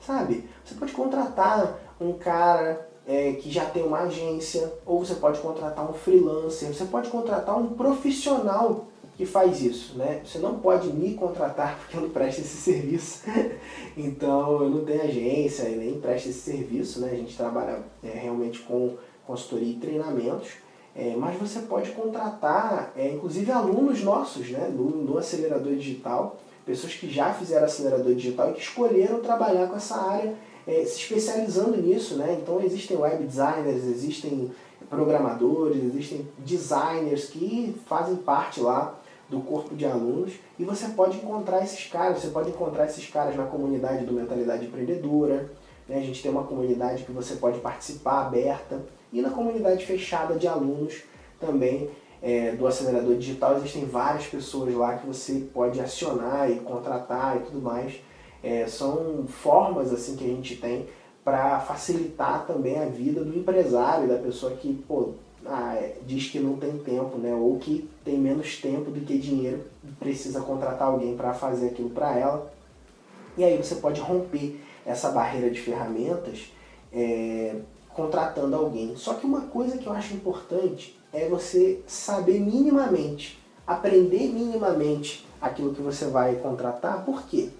sabe? 0.00 0.44
Você 0.64 0.74
pode 0.74 0.92
contratar 0.92 1.78
um 2.00 2.12
cara 2.14 2.91
é, 3.06 3.32
que 3.32 3.50
já 3.50 3.64
tem 3.64 3.82
uma 3.82 4.00
agência, 4.00 4.72
ou 4.86 5.04
você 5.04 5.14
pode 5.14 5.40
contratar 5.40 5.88
um 5.88 5.92
freelancer, 5.92 6.72
você 6.72 6.84
pode 6.84 7.10
contratar 7.10 7.58
um 7.58 7.68
profissional 7.68 8.86
que 9.16 9.26
faz 9.26 9.62
isso, 9.62 9.96
né? 9.98 10.22
Você 10.24 10.38
não 10.38 10.58
pode 10.58 10.88
me 10.88 11.14
contratar 11.14 11.78
porque 11.80 11.96
eu 11.96 12.02
não 12.02 12.10
presto 12.10 12.40
esse 12.40 12.56
serviço. 12.56 13.24
então 13.96 14.62
eu 14.62 14.70
não 14.70 14.84
tenho 14.84 15.02
agência 15.02 15.68
e 15.68 15.76
nem 15.76 16.00
presto 16.00 16.28
esse 16.28 16.40
serviço, 16.40 17.00
né? 17.00 17.10
A 17.12 17.16
gente 17.16 17.36
trabalha 17.36 17.80
é, 18.02 18.08
realmente 18.08 18.60
com 18.60 18.96
consultoria 19.26 19.72
e 19.72 19.76
treinamentos. 19.76 20.52
É, 20.94 21.14
mas 21.16 21.38
você 21.38 21.60
pode 21.60 21.90
contratar, 21.92 22.92
é, 22.94 23.08
inclusive, 23.10 23.50
alunos 23.50 24.02
nossos 24.02 24.50
né, 24.50 24.70
do, 24.70 25.04
do 25.04 25.16
acelerador 25.16 25.74
digital, 25.74 26.36
pessoas 26.66 26.94
que 26.94 27.10
já 27.10 27.32
fizeram 27.32 27.64
acelerador 27.64 28.14
digital 28.14 28.50
e 28.50 28.54
que 28.54 28.60
escolheram 28.60 29.20
trabalhar 29.20 29.68
com 29.68 29.76
essa 29.76 29.96
área, 29.96 30.34
é, 30.66 30.84
se 30.84 30.98
especializando 31.00 31.76
nisso. 31.76 32.16
Né? 32.16 32.38
Então, 32.40 32.60
existem 32.62 32.96
web 32.96 33.24
designers, 33.24 33.84
existem 33.84 34.50
programadores, 34.88 35.82
existem 35.82 36.26
designers 36.38 37.26
que 37.26 37.74
fazem 37.86 38.16
parte 38.16 38.60
lá 38.60 38.98
do 39.28 39.40
corpo 39.40 39.74
de 39.74 39.86
alunos 39.86 40.34
e 40.58 40.64
você 40.64 40.88
pode 40.88 41.16
encontrar 41.16 41.64
esses 41.64 41.86
caras, 41.86 42.20
você 42.20 42.28
pode 42.28 42.50
encontrar 42.50 42.84
esses 42.84 43.08
caras 43.08 43.34
na 43.34 43.46
comunidade 43.46 44.04
do 44.04 44.12
Mentalidade 44.12 44.66
Empreendedora, 44.66 45.50
né? 45.88 45.96
a 45.96 46.02
gente 46.02 46.22
tem 46.22 46.30
uma 46.30 46.44
comunidade 46.44 47.04
que 47.04 47.12
você 47.12 47.36
pode 47.36 47.58
participar 47.60 48.26
aberta 48.26 48.82
e 49.10 49.22
na 49.22 49.30
comunidade 49.30 49.86
fechada 49.86 50.34
de 50.34 50.46
alunos 50.46 51.02
também 51.40 51.90
é, 52.22 52.52
do 52.52 52.66
acelerador 52.66 53.16
digital 53.16 53.56
existem 53.56 53.84
várias 53.84 54.26
pessoas 54.26 54.72
lá 54.74 54.96
que 54.96 55.06
você 55.06 55.48
pode 55.52 55.80
acionar 55.80 56.48
e 56.50 56.60
contratar 56.60 57.36
e 57.36 57.40
tudo 57.40 57.60
mais. 57.60 57.94
É, 58.42 58.66
são 58.66 59.24
formas 59.28 59.92
assim 59.92 60.16
que 60.16 60.24
a 60.24 60.28
gente 60.28 60.56
tem 60.56 60.86
para 61.24 61.60
facilitar 61.60 62.46
também 62.46 62.78
a 62.80 62.86
vida 62.86 63.24
do 63.24 63.36
empresário, 63.36 64.08
da 64.08 64.18
pessoa 64.18 64.52
que 64.56 64.74
pô, 64.88 65.10
ah, 65.46 65.74
é, 65.76 65.96
diz 66.06 66.28
que 66.28 66.38
não 66.38 66.56
tem 66.56 66.76
tempo, 66.78 67.18
né? 67.18 67.34
ou 67.34 67.58
que 67.58 67.88
tem 68.04 68.18
menos 68.18 68.60
tempo 68.60 68.90
do 68.90 69.00
que 69.00 69.18
dinheiro 69.18 69.64
e 69.84 69.92
precisa 69.92 70.40
contratar 70.40 70.88
alguém 70.88 71.16
para 71.16 71.32
fazer 71.32 71.68
aquilo 71.68 71.90
para 71.90 72.16
ela. 72.18 72.52
E 73.36 73.44
aí 73.44 73.56
você 73.56 73.76
pode 73.76 74.00
romper 74.00 74.60
essa 74.84 75.10
barreira 75.10 75.50
de 75.50 75.60
ferramentas 75.60 76.52
é, 76.92 77.56
contratando 77.88 78.56
alguém. 78.56 78.94
Só 78.96 79.14
que 79.14 79.26
uma 79.26 79.42
coisa 79.42 79.78
que 79.78 79.86
eu 79.86 79.92
acho 79.92 80.14
importante 80.14 80.98
é 81.12 81.28
você 81.28 81.80
saber 81.86 82.40
minimamente, 82.40 83.38
aprender 83.66 84.32
minimamente 84.32 85.26
aquilo 85.40 85.74
que 85.74 85.82
você 85.82 86.06
vai 86.06 86.36
contratar. 86.36 87.04
Por 87.04 87.22
quê? 87.22 87.50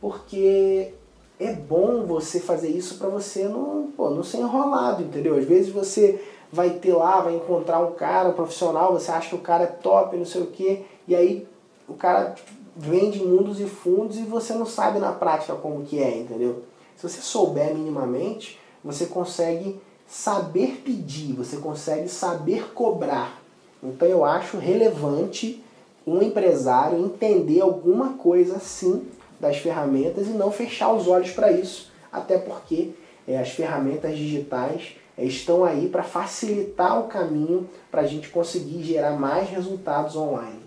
Porque 0.00 0.94
é 1.38 1.52
bom 1.52 2.04
você 2.04 2.40
fazer 2.40 2.68
isso 2.68 2.98
para 2.98 3.08
você 3.08 3.44
não, 3.44 3.90
pô, 3.96 4.10
não 4.10 4.22
ser 4.22 4.38
enrolado, 4.38 5.02
entendeu? 5.02 5.36
Às 5.36 5.44
vezes 5.44 5.70
você 5.70 6.22
vai 6.52 6.70
ter 6.70 6.94
lá, 6.94 7.20
vai 7.20 7.36
encontrar 7.36 7.80
um 7.80 7.92
cara, 7.92 8.30
um 8.30 8.32
profissional, 8.32 8.92
você 8.92 9.10
acha 9.10 9.28
que 9.28 9.34
o 9.34 9.40
cara 9.40 9.64
é 9.64 9.66
top, 9.66 10.16
não 10.16 10.24
sei 10.24 10.42
o 10.42 10.46
quê, 10.46 10.82
e 11.06 11.14
aí 11.14 11.46
o 11.88 11.94
cara 11.94 12.34
vende 12.76 13.18
mundos 13.24 13.60
e 13.60 13.66
fundos 13.66 14.16
e 14.16 14.22
você 14.22 14.54
não 14.54 14.66
sabe 14.66 14.98
na 14.98 15.12
prática 15.12 15.54
como 15.54 15.84
que 15.84 16.02
é, 16.02 16.16
entendeu? 16.16 16.62
Se 16.96 17.08
você 17.08 17.20
souber 17.20 17.74
minimamente, 17.74 18.58
você 18.82 19.06
consegue 19.06 19.80
saber 20.06 20.80
pedir, 20.84 21.34
você 21.34 21.56
consegue 21.58 22.08
saber 22.08 22.72
cobrar. 22.72 23.40
Então 23.82 24.08
eu 24.08 24.24
acho 24.24 24.58
relevante 24.58 25.62
um 26.06 26.22
empresário 26.22 26.98
entender 26.98 27.60
alguma 27.60 28.14
coisa 28.14 28.56
assim 28.56 29.06
das 29.40 29.58
ferramentas 29.58 30.26
e 30.26 30.30
não 30.30 30.50
fechar 30.50 30.92
os 30.92 31.06
olhos 31.06 31.30
para 31.30 31.52
isso, 31.52 31.90
até 32.12 32.38
porque 32.38 32.90
é, 33.26 33.38
as 33.38 33.50
ferramentas 33.50 34.16
digitais 34.16 34.96
é, 35.16 35.24
estão 35.24 35.64
aí 35.64 35.88
para 35.88 36.02
facilitar 36.02 37.00
o 37.00 37.08
caminho 37.08 37.68
para 37.90 38.02
a 38.02 38.06
gente 38.06 38.28
conseguir 38.28 38.82
gerar 38.82 39.12
mais 39.12 39.48
resultados 39.48 40.16
online. 40.16 40.60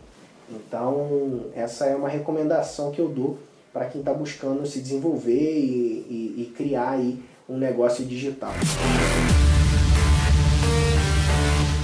Então, 0.50 1.46
essa 1.56 1.86
é 1.86 1.96
uma 1.96 2.10
recomendação 2.10 2.92
que 2.92 3.00
eu 3.00 3.08
dou 3.08 3.38
para 3.72 3.86
quem 3.86 4.02
está 4.02 4.14
buscando 4.14 4.66
se 4.66 4.82
desenvolver 4.82 5.32
e, 5.34 6.06
e, 6.10 6.36
e 6.42 6.54
criar 6.56 6.92
aí 6.92 7.24
um 7.48 7.58
negócio 7.58 8.06
digital. 8.06 8.52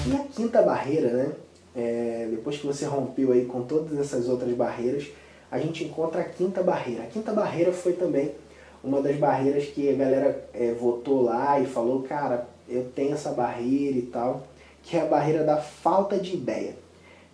E 0.05 0.15
a 0.15 0.19
quinta 0.35 0.61
barreira, 0.61 1.09
né? 1.11 1.31
É, 1.75 2.27
depois 2.31 2.57
que 2.57 2.65
você 2.65 2.85
rompeu 2.85 3.31
aí 3.31 3.45
com 3.45 3.61
todas 3.61 3.97
essas 3.99 4.27
outras 4.27 4.51
barreiras, 4.53 5.07
a 5.51 5.57
gente 5.59 5.83
encontra 5.83 6.21
a 6.21 6.25
quinta 6.25 6.61
barreira. 6.61 7.03
A 7.03 7.07
quinta 7.07 7.31
barreira 7.31 7.71
foi 7.71 7.93
também 7.93 8.31
uma 8.83 9.01
das 9.01 9.15
barreiras 9.15 9.65
que 9.65 9.89
a 9.89 9.93
galera 9.93 10.47
é, 10.53 10.73
votou 10.73 11.23
lá 11.23 11.59
e 11.59 11.65
falou, 11.65 12.03
cara, 12.03 12.47
eu 12.67 12.85
tenho 12.95 13.13
essa 13.13 13.31
barreira 13.31 13.97
e 13.97 14.03
tal, 14.03 14.43
que 14.83 14.97
é 14.97 15.01
a 15.01 15.05
barreira 15.05 15.43
da 15.43 15.57
falta 15.57 16.17
de 16.17 16.35
ideia. 16.35 16.75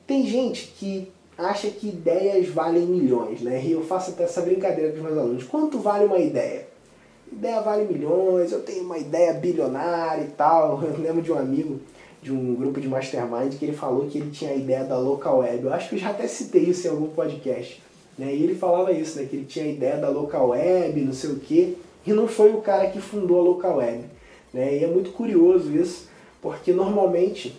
Tem 0.06 0.26
gente 0.26 0.74
que 0.78 1.12
acha 1.38 1.70
que 1.70 1.88
ideias 1.88 2.48
valem 2.48 2.86
milhões, 2.86 3.42
né? 3.42 3.62
E 3.64 3.72
eu 3.72 3.84
faço 3.84 4.12
até 4.12 4.24
essa 4.24 4.42
brincadeira 4.42 4.92
com 4.92 4.98
os 4.98 5.04
meus 5.04 5.18
alunos. 5.18 5.44
Quanto 5.44 5.80
vale 5.80 6.06
uma 6.06 6.20
ideia? 6.20 6.68
Ideia 7.32 7.62
vale 7.62 7.92
milhões, 7.92 8.52
eu 8.52 8.62
tenho 8.62 8.84
uma 8.84 8.98
ideia 8.98 9.34
bilionária 9.34 10.24
e 10.24 10.32
tal. 10.32 10.82
Eu 10.86 11.00
lembro 11.00 11.22
de 11.22 11.32
um 11.32 11.38
amigo 11.38 11.80
de 12.22 12.32
um 12.32 12.56
grupo 12.56 12.80
de 12.80 12.88
mastermind 12.88 13.54
que 13.58 13.66
ele 13.66 13.76
falou 13.76 14.08
que 14.08 14.18
ele 14.18 14.32
tinha 14.32 14.52
a 14.52 14.56
ideia 14.56 14.84
da 14.84 14.98
local 14.98 15.40
web. 15.40 15.64
Eu 15.64 15.74
acho 15.74 15.90
que 15.90 15.96
eu 15.96 16.00
já 16.00 16.12
até 16.12 16.26
citei 16.26 16.64
isso 16.64 16.88
em 16.88 16.92
algum 16.92 17.08
podcast. 17.08 17.82
Né? 18.18 18.34
E 18.34 18.44
ele 18.44 18.56
falava 18.56 18.92
isso, 18.92 19.20
né? 19.20 19.28
que 19.30 19.36
ele 19.36 19.46
tinha 19.46 19.66
a 19.66 19.70
ideia 19.70 19.98
da 19.98 20.10
local 20.10 20.50
web, 20.50 21.02
não 21.02 21.14
sei 21.14 21.32
o 21.32 21.40
quê, 21.40 21.76
e 22.06 22.14
não 22.14 22.28
foi 22.28 22.54
o 22.54 22.62
cara 22.62 22.90
que 22.90 23.00
fundou 23.00 23.40
a 23.40 23.44
local 23.44 23.78
web. 23.78 24.04
Né? 24.54 24.78
E 24.78 24.84
é 24.84 24.88
muito 24.88 25.12
curioso 25.12 25.76
isso, 25.76 26.08
porque 26.42 26.72
normalmente, 26.72 27.58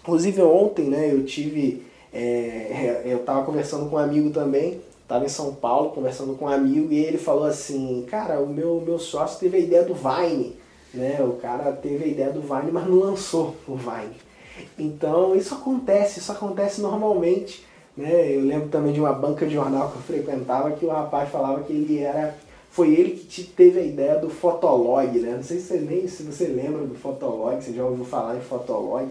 inclusive 0.00 0.42
ontem 0.42 0.86
né, 0.86 1.12
eu 1.12 1.24
tive, 1.24 1.82
é, 2.12 3.02
eu 3.04 3.18
estava 3.18 3.44
conversando 3.44 3.88
com 3.88 3.96
um 3.96 4.00
amigo 4.00 4.30
também, 4.30 4.80
estava 5.02 5.24
em 5.24 5.28
São 5.28 5.54
Paulo 5.54 5.90
conversando 5.90 6.34
com 6.34 6.44
um 6.44 6.48
amigo 6.48 6.92
e 6.92 7.02
ele 7.02 7.16
falou 7.16 7.44
assim, 7.44 8.04
cara, 8.10 8.40
o 8.40 8.46
meu, 8.46 8.82
meu 8.84 8.98
sócio 8.98 9.40
teve 9.40 9.56
a 9.56 9.60
ideia 9.60 9.82
do 9.82 9.94
Vine, 9.94 10.54
né? 10.92 11.22
O 11.22 11.34
cara 11.34 11.72
teve 11.72 12.04
a 12.04 12.06
ideia 12.06 12.30
do 12.30 12.42
Vine, 12.42 12.70
mas 12.70 12.86
não 12.86 12.98
lançou 12.98 13.56
o 13.66 13.74
Vine. 13.74 14.16
Então 14.78 15.34
isso 15.34 15.54
acontece, 15.54 16.18
isso 16.18 16.30
acontece 16.30 16.82
normalmente. 16.82 17.66
Né? 17.98 18.36
Eu 18.36 18.42
lembro 18.42 18.68
também 18.68 18.92
de 18.92 19.00
uma 19.00 19.12
banca 19.12 19.44
de 19.44 19.54
jornal 19.54 19.90
que 19.90 19.96
eu 19.96 20.02
frequentava 20.02 20.70
que 20.70 20.86
o 20.86 20.88
rapaz 20.88 21.28
falava 21.30 21.64
que 21.64 21.72
ele 21.72 21.98
era. 21.98 22.38
Foi 22.70 22.94
ele 22.94 23.10
que 23.10 23.42
teve 23.42 23.80
a 23.80 23.82
ideia 23.82 24.20
do 24.20 24.30
Fotolog, 24.30 25.18
né? 25.18 25.32
Não 25.34 25.42
sei 25.42 25.58
se 25.58 25.66
você, 25.66 25.78
nem, 25.78 26.06
se 26.06 26.22
você 26.22 26.46
lembra 26.46 26.86
do 26.86 26.94
Fotolog, 26.94 27.60
você 27.60 27.72
já 27.72 27.84
ouviu 27.84 28.04
falar 28.04 28.36
em 28.36 28.40
Fotolog. 28.40 29.08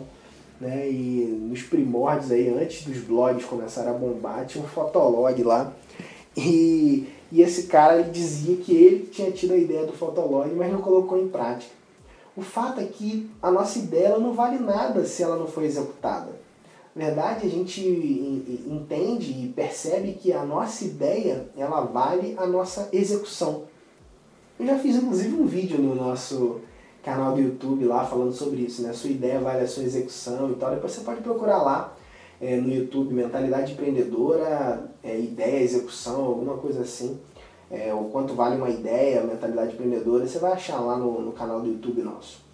Né? 0.61 0.89
E 0.89 1.37
nos 1.49 1.63
primórdios 1.63 2.31
aí, 2.31 2.47
antes 2.47 2.85
dos 2.85 2.99
blogs 2.99 3.45
começarem 3.45 3.89
a 3.89 3.93
bombar, 3.93 4.45
tinha 4.45 4.63
um 4.63 4.67
Fotolog 4.67 5.43
lá. 5.43 5.73
E, 6.37 7.09
e 7.29 7.41
esse 7.41 7.63
cara 7.63 7.99
ele 7.99 8.09
dizia 8.09 8.55
que 8.55 8.73
ele 8.73 9.05
tinha 9.07 9.31
tido 9.31 9.53
a 9.53 9.57
ideia 9.57 9.85
do 9.85 9.91
Fotolog, 9.91 10.49
mas 10.55 10.71
não 10.71 10.79
colocou 10.79 11.21
em 11.21 11.27
prática. 11.27 11.73
O 12.37 12.41
fato 12.41 12.79
é 12.79 12.85
que 12.85 13.29
a 13.41 13.51
nossa 13.51 13.79
ideia 13.79 14.17
não 14.17 14.31
vale 14.31 14.59
nada 14.59 15.03
se 15.03 15.23
ela 15.23 15.35
não 15.35 15.47
for 15.47 15.63
executada. 15.63 16.36
Na 16.97 17.05
verdade, 17.05 17.45
a 17.45 17.49
gente 17.49 17.79
entende 18.65 19.31
e 19.31 19.53
percebe 19.55 20.13
que 20.13 20.33
a 20.33 20.43
nossa 20.43 20.83
ideia, 20.83 21.47
ela 21.55 21.81
vale 21.81 22.33
a 22.39 22.47
nossa 22.47 22.89
execução. 22.91 23.65
Eu 24.59 24.65
já 24.65 24.79
fiz 24.79 24.95
inclusive 24.95 25.35
um 25.35 25.45
vídeo 25.45 25.77
no 25.77 25.93
nosso 25.93 26.59
canal 27.03 27.35
do 27.35 27.41
YouTube 27.41 27.85
lá 27.85 28.03
falando 28.03 28.33
sobre 28.33 28.61
isso, 28.61 28.81
né? 28.81 28.93
Sua 28.93 29.11
ideia 29.11 29.39
vale 29.39 29.59
a 29.59 29.67
sua 29.67 29.83
execução 29.83 30.49
e 30.49 30.55
tal. 30.55 30.71
Depois 30.71 30.91
você 30.91 31.01
pode 31.01 31.21
procurar 31.21 31.61
lá 31.61 31.93
é, 32.41 32.55
no 32.55 32.73
YouTube 32.73 33.13
Mentalidade 33.13 33.73
Empreendedora, 33.73 34.89
é, 35.03 35.19
Ideia, 35.19 35.61
Execução, 35.61 36.25
alguma 36.25 36.57
coisa 36.57 36.81
assim. 36.81 37.19
É, 37.69 37.93
o 37.93 38.05
quanto 38.05 38.33
vale 38.33 38.55
uma 38.55 38.71
ideia, 38.71 39.21
Mentalidade 39.21 39.73
Empreendedora, 39.73 40.25
você 40.25 40.39
vai 40.39 40.53
achar 40.53 40.79
lá 40.79 40.97
no, 40.97 41.21
no 41.21 41.31
canal 41.31 41.61
do 41.61 41.67
YouTube 41.67 42.01
nosso. 42.01 42.46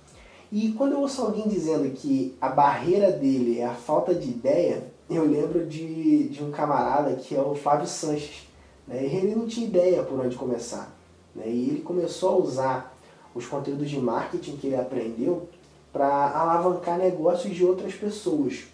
E 0.54 0.72
quando 0.74 0.92
eu 0.92 1.00
ouço 1.00 1.20
alguém 1.24 1.48
dizendo 1.48 1.90
que 1.96 2.38
a 2.40 2.48
barreira 2.48 3.12
dele 3.12 3.60
é 3.60 3.66
a 3.66 3.74
falta 3.74 4.14
de 4.14 4.30
ideia, 4.30 4.84
eu 5.10 5.26
lembro 5.26 5.66
de, 5.66 6.30
de 6.30 6.44
um 6.44 6.52
camarada 6.52 7.16
que 7.16 7.36
é 7.36 7.42
o 7.42 7.56
Flávio 7.56 7.88
Sanches. 7.88 8.48
Né? 8.88 9.04
Ele 9.04 9.34
não 9.34 9.48
tinha 9.48 9.66
ideia 9.66 10.04
por 10.04 10.20
onde 10.20 10.36
começar. 10.36 10.96
Né? 11.34 11.46
E 11.48 11.70
ele 11.70 11.82
começou 11.82 12.30
a 12.30 12.38
usar 12.38 12.96
os 13.34 13.48
conteúdos 13.48 13.90
de 13.90 13.98
marketing 13.98 14.58
que 14.58 14.68
ele 14.68 14.76
aprendeu 14.76 15.50
para 15.92 16.30
alavancar 16.30 17.00
negócios 17.00 17.56
de 17.56 17.66
outras 17.66 17.96
pessoas. 17.96 18.66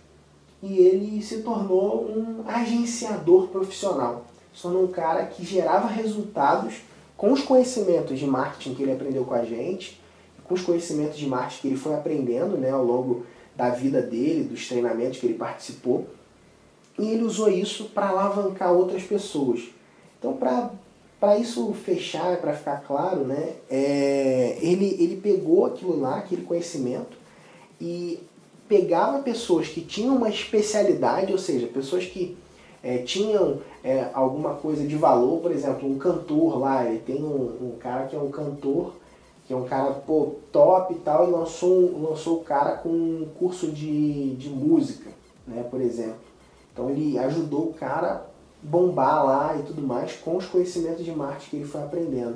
E 0.61 0.79
ele 0.79 1.21
se 1.21 1.43
tornou 1.43 2.03
um 2.11 2.43
agenciador 2.45 3.47
profissional. 3.47 4.25
Se 4.53 4.63
tornou 4.63 4.83
um 4.83 4.91
cara 4.91 5.27
que 5.27 5.45
gerava 5.45 5.87
resultados 5.87 6.81
com 7.15 7.31
os 7.31 7.41
conhecimentos 7.41 8.19
de 8.19 8.27
marketing 8.27 8.75
que 8.75 8.83
ele 8.83 8.91
aprendeu 8.91 9.23
com 9.23 9.33
a 9.33 9.45
gente 9.45 9.97
com 10.49 10.55
os 10.55 10.63
conhecimentos 10.63 11.15
de 11.15 11.27
marketing 11.27 11.61
que 11.61 11.67
ele 11.67 11.77
foi 11.77 11.93
aprendendo 11.93 12.57
né, 12.57 12.71
ao 12.71 12.83
longo 12.83 13.23
da 13.55 13.69
vida 13.69 14.01
dele, 14.01 14.43
dos 14.43 14.67
treinamentos 14.67 15.19
que 15.19 15.27
ele 15.27 15.35
participou, 15.35 16.07
e 16.97 17.07
ele 17.11 17.23
usou 17.23 17.49
isso 17.49 17.85
para 17.93 18.09
alavancar 18.09 18.73
outras 18.73 19.03
pessoas. 19.03 19.69
Então, 20.17 20.33
para 20.33 21.37
isso 21.37 21.71
fechar, 21.73 22.37
para 22.37 22.53
ficar 22.53 22.83
claro, 22.85 23.25
né, 23.25 23.53
é, 23.69 24.57
ele, 24.59 24.97
ele 24.99 25.17
pegou 25.17 25.67
aquilo 25.67 25.99
lá, 25.99 26.17
aquele 26.17 26.41
conhecimento, 26.41 27.15
e 27.79 28.19
pegava 28.67 29.19
pessoas 29.19 29.67
que 29.67 29.81
tinham 29.81 30.15
uma 30.15 30.29
especialidade, 30.29 31.31
ou 31.31 31.37
seja, 31.37 31.67
pessoas 31.67 32.05
que 32.05 32.35
é, 32.81 32.97
tinham 32.99 33.59
é, 33.83 34.09
alguma 34.13 34.55
coisa 34.55 34.83
de 34.83 34.95
valor, 34.95 35.41
por 35.41 35.51
exemplo, 35.51 35.87
um 35.87 35.97
cantor 35.97 36.57
lá, 36.57 36.85
ele 36.85 36.99
tem 36.99 37.23
um, 37.23 37.73
um 37.73 37.75
cara 37.79 38.07
que 38.07 38.15
é 38.15 38.19
um 38.19 38.31
cantor 38.31 38.93
que 39.49 39.53
é 39.53 39.57
um 39.57 39.65
cara 39.65 39.93
pô, 39.93 40.35
top 40.51 40.93
e 40.93 40.97
tal, 40.99 41.27
e 41.27 41.31
lançou, 41.31 41.99
lançou 41.99 42.37
o 42.37 42.43
cara 42.43 42.73
com 42.77 42.89
um 42.89 43.27
curso 43.39 43.71
de, 43.71 44.35
de 44.35 44.47
música, 44.47 45.09
né, 45.47 45.65
por 45.71 45.81
exemplo. 45.81 46.19
Então 46.71 46.87
ele 46.87 47.17
ajudou 47.17 47.61
o 47.61 47.73
cara 47.73 48.27
bombar 48.61 49.25
lá 49.25 49.57
e 49.57 49.63
tudo 49.63 49.81
mais 49.81 50.13
com 50.13 50.37
os 50.37 50.45
conhecimentos 50.45 51.03
de 51.03 51.11
marketing 51.11 51.49
que 51.49 51.55
ele 51.55 51.65
foi 51.65 51.81
aprendendo. 51.81 52.35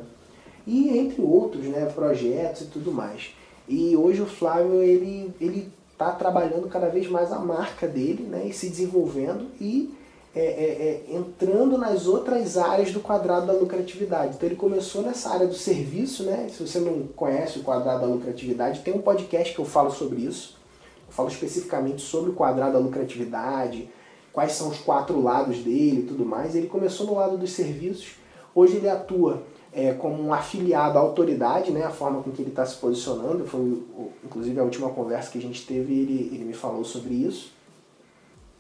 E 0.66 0.98
entre 0.98 1.22
outros, 1.22 1.64
né, 1.66 1.86
projetos 1.86 2.64
e 2.64 2.66
tudo 2.66 2.92
mais. 2.92 3.36
E 3.70 3.96
hoje 3.96 4.24
o 4.24 4.26
Flávio 4.26 4.82
ele 4.82 5.32
ele 5.40 5.72
está 5.92 6.14
trabalhando 6.14 6.68
cada 6.68 6.90
vez 6.90 7.08
mais 7.08 7.32
a 7.32 7.38
marca 7.38 7.88
dele, 7.88 8.24
né, 8.24 8.48
e 8.48 8.54
se 8.54 8.68
desenvolvendo 8.70 9.52
e 9.62 9.94
é, 10.36 10.42
é, 10.42 11.12
é, 11.12 11.16
entrando 11.16 11.78
nas 11.78 12.08
outras 12.08 12.58
áreas 12.58 12.92
do 12.92 13.00
quadrado 13.00 13.46
da 13.46 13.54
lucratividade. 13.54 14.36
Então 14.36 14.50
ele 14.50 14.56
começou 14.56 15.04
nessa 15.04 15.30
área 15.30 15.46
do 15.46 15.54
serviço, 15.54 16.24
né? 16.24 16.48
Se 16.50 16.66
você 16.66 16.80
não 16.80 17.08
conhece 17.08 17.60
o 17.60 17.64
quadrado 17.64 18.02
da 18.02 18.08
lucratividade, 18.08 18.82
tem 18.82 18.96
um 18.96 19.02
podcast 19.02 19.54
que 19.54 19.60
eu 19.60 19.66
falo 19.66 19.92
sobre 19.92 20.22
isso. 20.22 20.58
Eu 21.08 21.14
falo 21.14 21.30
especificamente 21.30 22.02
sobre 22.02 22.32
o 22.32 22.34
quadrado 22.34 22.74
da 22.74 22.80
lucratividade, 22.80 23.88
quais 24.32 24.54
são 24.54 24.70
os 24.70 24.80
quatro 24.80 25.22
lados 25.22 25.60
dele 25.60 26.00
e 26.00 26.06
tudo 26.08 26.26
mais. 26.26 26.56
Ele 26.56 26.68
começou 26.68 27.06
no 27.06 27.14
lado 27.14 27.38
dos 27.38 27.52
serviços, 27.52 28.16
hoje 28.56 28.78
ele 28.78 28.90
atua 28.90 29.44
é, 29.72 29.94
como 29.94 30.22
um 30.22 30.34
afiliado 30.34 30.98
à 30.98 31.02
autoridade, 31.02 31.72
né, 31.72 31.84
a 31.84 31.92
forma 31.92 32.24
com 32.24 32.32
que 32.32 32.42
ele 32.42 32.50
está 32.50 32.66
se 32.66 32.78
posicionando. 32.78 33.46
Foi, 33.46 33.84
inclusive, 34.24 34.60
a 34.60 34.64
última 34.64 34.90
conversa 34.90 35.32
que 35.32 35.38
a 35.38 35.42
gente 35.42 35.64
teve, 35.66 35.94
ele, 35.94 36.32
ele 36.34 36.46
me 36.46 36.54
falou 36.54 36.84
sobre 36.84 37.14
isso. 37.14 37.52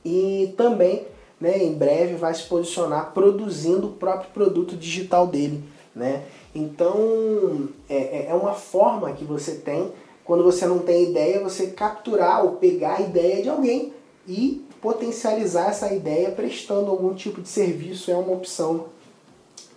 E 0.05 0.53
também, 0.57 1.07
né, 1.43 1.61
em 1.61 1.73
breve, 1.73 2.15
vai 2.15 2.33
se 2.33 2.43
posicionar 2.43 3.11
produzindo 3.13 3.87
o 3.87 3.91
próprio 3.91 4.31
produto 4.31 4.77
digital 4.77 5.27
dele. 5.27 5.61
Né? 5.93 6.23
Então, 6.55 7.67
é, 7.89 7.97
é, 7.97 8.27
é 8.29 8.33
uma 8.33 8.53
forma 8.53 9.11
que 9.11 9.25
você 9.25 9.55
tem, 9.55 9.91
quando 10.23 10.41
você 10.41 10.65
não 10.65 10.79
tem 10.79 11.09
ideia, 11.09 11.43
você 11.43 11.67
capturar 11.67 12.45
ou 12.45 12.53
pegar 12.53 12.95
a 12.95 13.01
ideia 13.01 13.43
de 13.43 13.49
alguém 13.49 13.91
e 14.25 14.65
potencializar 14.81 15.69
essa 15.69 15.93
ideia 15.93 16.31
prestando 16.31 16.89
algum 16.89 17.13
tipo 17.13 17.41
de 17.41 17.49
serviço 17.49 18.09
é 18.09 18.15
uma 18.15 18.31
opção 18.31 18.85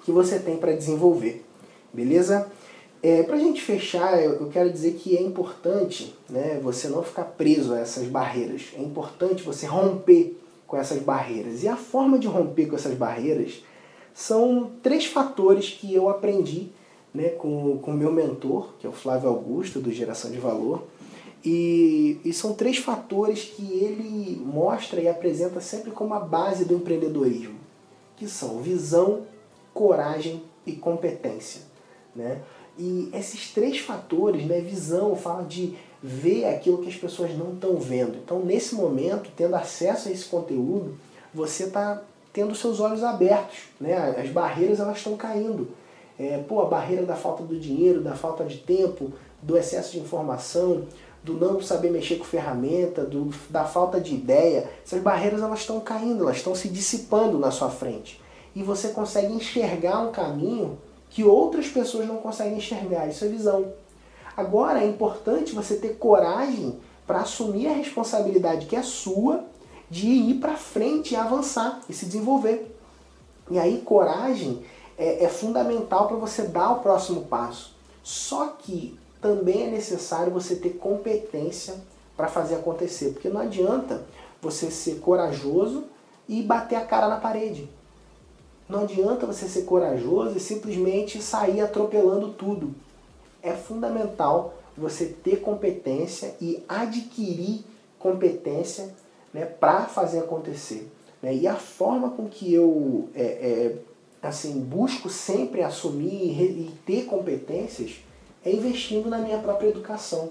que 0.05 0.13
você 0.13 0.39
tem 0.39 0.57
para 0.57 0.71
desenvolver. 0.71 1.45
Beleza? 1.93 2.49
É, 3.03 3.25
para 3.25 3.35
a 3.35 3.41
gente 3.41 3.61
fechar, 3.61 4.23
eu 4.23 4.49
quero 4.53 4.71
dizer 4.71 4.93
que 4.93 5.17
é 5.17 5.21
importante 5.21 6.15
né, 6.31 6.61
você 6.63 6.87
não 6.87 7.03
ficar 7.03 7.25
preso 7.25 7.75
a 7.75 7.81
essas 7.81 8.07
barreiras. 8.07 8.69
É 8.79 8.81
importante 8.81 9.43
você 9.43 9.67
romper 9.67 10.37
com 10.67 10.77
essas 10.77 11.03
barreiras. 11.03 11.63
E 11.63 11.69
a 11.69 11.77
forma 11.77 12.19
de 12.19 12.27
romper 12.27 12.67
com 12.67 12.77
essas 12.77 12.95
barreiras 12.95 13.63
são 14.15 14.71
três 14.83 15.07
fatores 15.07 15.71
que 15.71 15.95
eu 15.95 16.09
aprendi 16.09 16.71
né, 17.17 17.31
com 17.31 17.81
o 17.83 17.93
meu 17.93 18.13
mentor, 18.13 18.75
que 18.79 18.87
é 18.87 18.91
o 18.91 18.93
Flávio 18.93 19.29
Augusto, 19.29 19.81
do 19.81 19.91
Geração 19.91 20.31
de 20.31 20.39
Valor. 20.39 20.85
E, 21.45 22.21
e 22.25 22.33
são 22.33 22.55
três 22.55 22.79
fatores 22.79 23.45
que 23.45 23.63
ele 23.63 24.37
mostra 24.45 25.01
e 25.01 25.09
apresenta 25.09 25.61
sempre 25.61 25.91
como 25.91 26.13
a 26.13 26.21
base 26.21 26.65
do 26.65 26.75
empreendedorismo, 26.75 27.55
que 28.17 28.27
são 28.27 28.61
visão, 28.61 29.23
coragem 29.73 30.43
e 30.67 30.73
competência. 30.73 31.63
Né? 32.15 32.43
E 32.79 33.09
esses 33.13 33.53
três 33.53 33.79
fatores, 33.79 34.45
né, 34.45 34.61
visão, 34.61 35.15
fala 35.17 35.45
de 35.45 35.75
ver 36.03 36.47
aquilo 36.47 36.79
que 36.79 36.89
as 36.89 36.97
pessoas 36.97 37.37
não 37.37 37.55
estão 37.55 37.77
vendo. 37.77 38.17
Então, 38.19 38.41
nesse 38.41 38.75
momento, 38.75 39.31
tendo 39.37 39.55
acesso 39.55 40.09
a 40.09 40.13
esse 40.13 40.25
conteúdo, 40.27 40.97
você 41.33 41.65
está 41.65 42.03
tendo 42.33 42.55
seus 42.55 42.81
olhos 42.81 43.03
abertos. 43.03 43.59
Né? 43.81 43.95
As 43.95 44.29
barreiras 44.29 44.81
elas 44.81 44.99
estão 44.99 45.17
caindo. 45.17 45.69
É, 46.19 46.39
pô, 46.49 46.61
a 46.61 46.67
barreira 46.67 47.05
da 47.05 47.17
falta 47.17 47.43
do 47.43 47.59
dinheiro, 47.59 48.01
da 48.01 48.15
falta 48.15 48.45
de 48.45 48.59
tempo, 48.59 49.13
do 49.43 49.57
excesso 49.57 49.93
de 49.93 49.99
informação, 49.99 50.87
do 51.23 51.35
não 51.35 51.61
saber 51.61 51.91
mexer 51.91 52.17
com 52.17 52.25
ferramenta, 52.25 53.05
do, 53.05 53.31
da 53.51 53.65
falta 53.65 54.01
de 54.01 54.15
ideia, 54.15 54.69
essas 54.85 55.03
barreiras 55.03 55.43
elas 55.43 55.61
estão 55.61 55.81
caindo, 55.81 56.25
elas 56.25 56.37
estão 56.37 56.55
se 56.55 56.69
dissipando 56.69 57.39
na 57.39 57.51
sua 57.51 57.69
frente 57.69 58.21
e 58.57 58.63
você 58.63 58.89
consegue 58.89 59.35
enxergar 59.35 60.01
um 60.01 60.11
caminho 60.11 60.79
que 61.11 61.23
outras 61.23 61.69
pessoas 61.69 62.09
não 62.09 62.17
conseguem 62.17 62.57
enxergar. 62.57 63.07
Isso 63.07 63.23
é 63.27 63.29
visão. 63.29 63.67
Agora 64.37 64.83
é 64.83 64.87
importante 64.87 65.55
você 65.55 65.77
ter 65.77 65.97
coragem 65.97 66.79
para 67.07 67.21
assumir 67.21 67.69
a 67.69 67.73
responsabilidade 67.73 68.67
que 68.67 68.77
é 68.77 68.83
sua 68.83 69.45
de 69.89 70.09
ir 70.09 70.35
para 70.35 70.57
frente 70.57 71.15
e 71.15 71.17
avançar 71.17 71.81
e 71.89 71.95
se 71.95 72.07
desenvolver. 72.07 72.77
E 73.51 73.59
aí 73.59 73.81
coragem 73.83 74.63
é, 74.99 75.25
é 75.25 75.29
fundamental 75.29 76.09
para 76.09 76.17
você 76.17 76.43
dar 76.43 76.73
o 76.73 76.81
próximo 76.81 77.23
passo. 77.23 77.75
Só 78.03 78.49
que 78.49 78.99
também 79.21 79.65
é 79.65 79.71
necessário 79.71 80.33
você 80.33 80.57
ter 80.57 80.71
competência 80.71 81.75
para 82.17 82.29
fazer 82.29 82.57
acontecer, 82.57 83.11
porque 83.11 83.29
não 83.29 83.41
adianta 83.41 84.05
você 84.41 84.71
ser 84.71 85.01
corajoso 85.01 85.85
e 86.29 86.43
bater 86.43 86.77
a 86.77 86.85
cara 86.85 87.09
na 87.09 87.17
parede. 87.17 87.69
Não 88.69 88.81
adianta 88.81 89.27
você 89.27 89.49
ser 89.49 89.63
corajoso 89.63 90.37
e 90.37 90.41
simplesmente 90.41 91.23
sair 91.23 91.61
atropelando 91.61 92.33
tudo. 92.33 92.75
É 93.49 93.53
fundamental 93.53 94.55
você 94.77 95.07
ter 95.07 95.41
competência 95.41 96.35
e 96.41 96.63
adquirir 96.69 97.65
competência 97.99 98.95
né, 99.33 99.45
para 99.45 99.87
fazer 99.87 100.19
acontecer. 100.19 100.91
Né? 101.23 101.35
E 101.35 101.47
a 101.47 101.55
forma 101.55 102.11
com 102.11 102.29
que 102.29 102.53
eu 102.53 103.09
é, 103.15 103.23
é, 103.23 103.77
assim 104.23 104.61
busco 104.61 105.09
sempre 105.09 105.63
assumir 105.63 106.41
e 106.41 106.73
ter 106.85 107.05
competências 107.05 107.97
é 108.45 108.53
investindo 108.53 109.09
na 109.09 109.19
minha 109.19 109.39
própria 109.39 109.69
educação. 109.69 110.31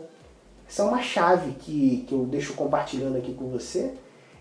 Essa 0.67 0.83
é 0.83 0.85
uma 0.85 1.01
chave 1.01 1.51
que, 1.53 2.05
que 2.07 2.13
eu 2.13 2.25
deixo 2.25 2.53
compartilhando 2.53 3.17
aqui 3.17 3.33
com 3.33 3.49
você, 3.49 3.93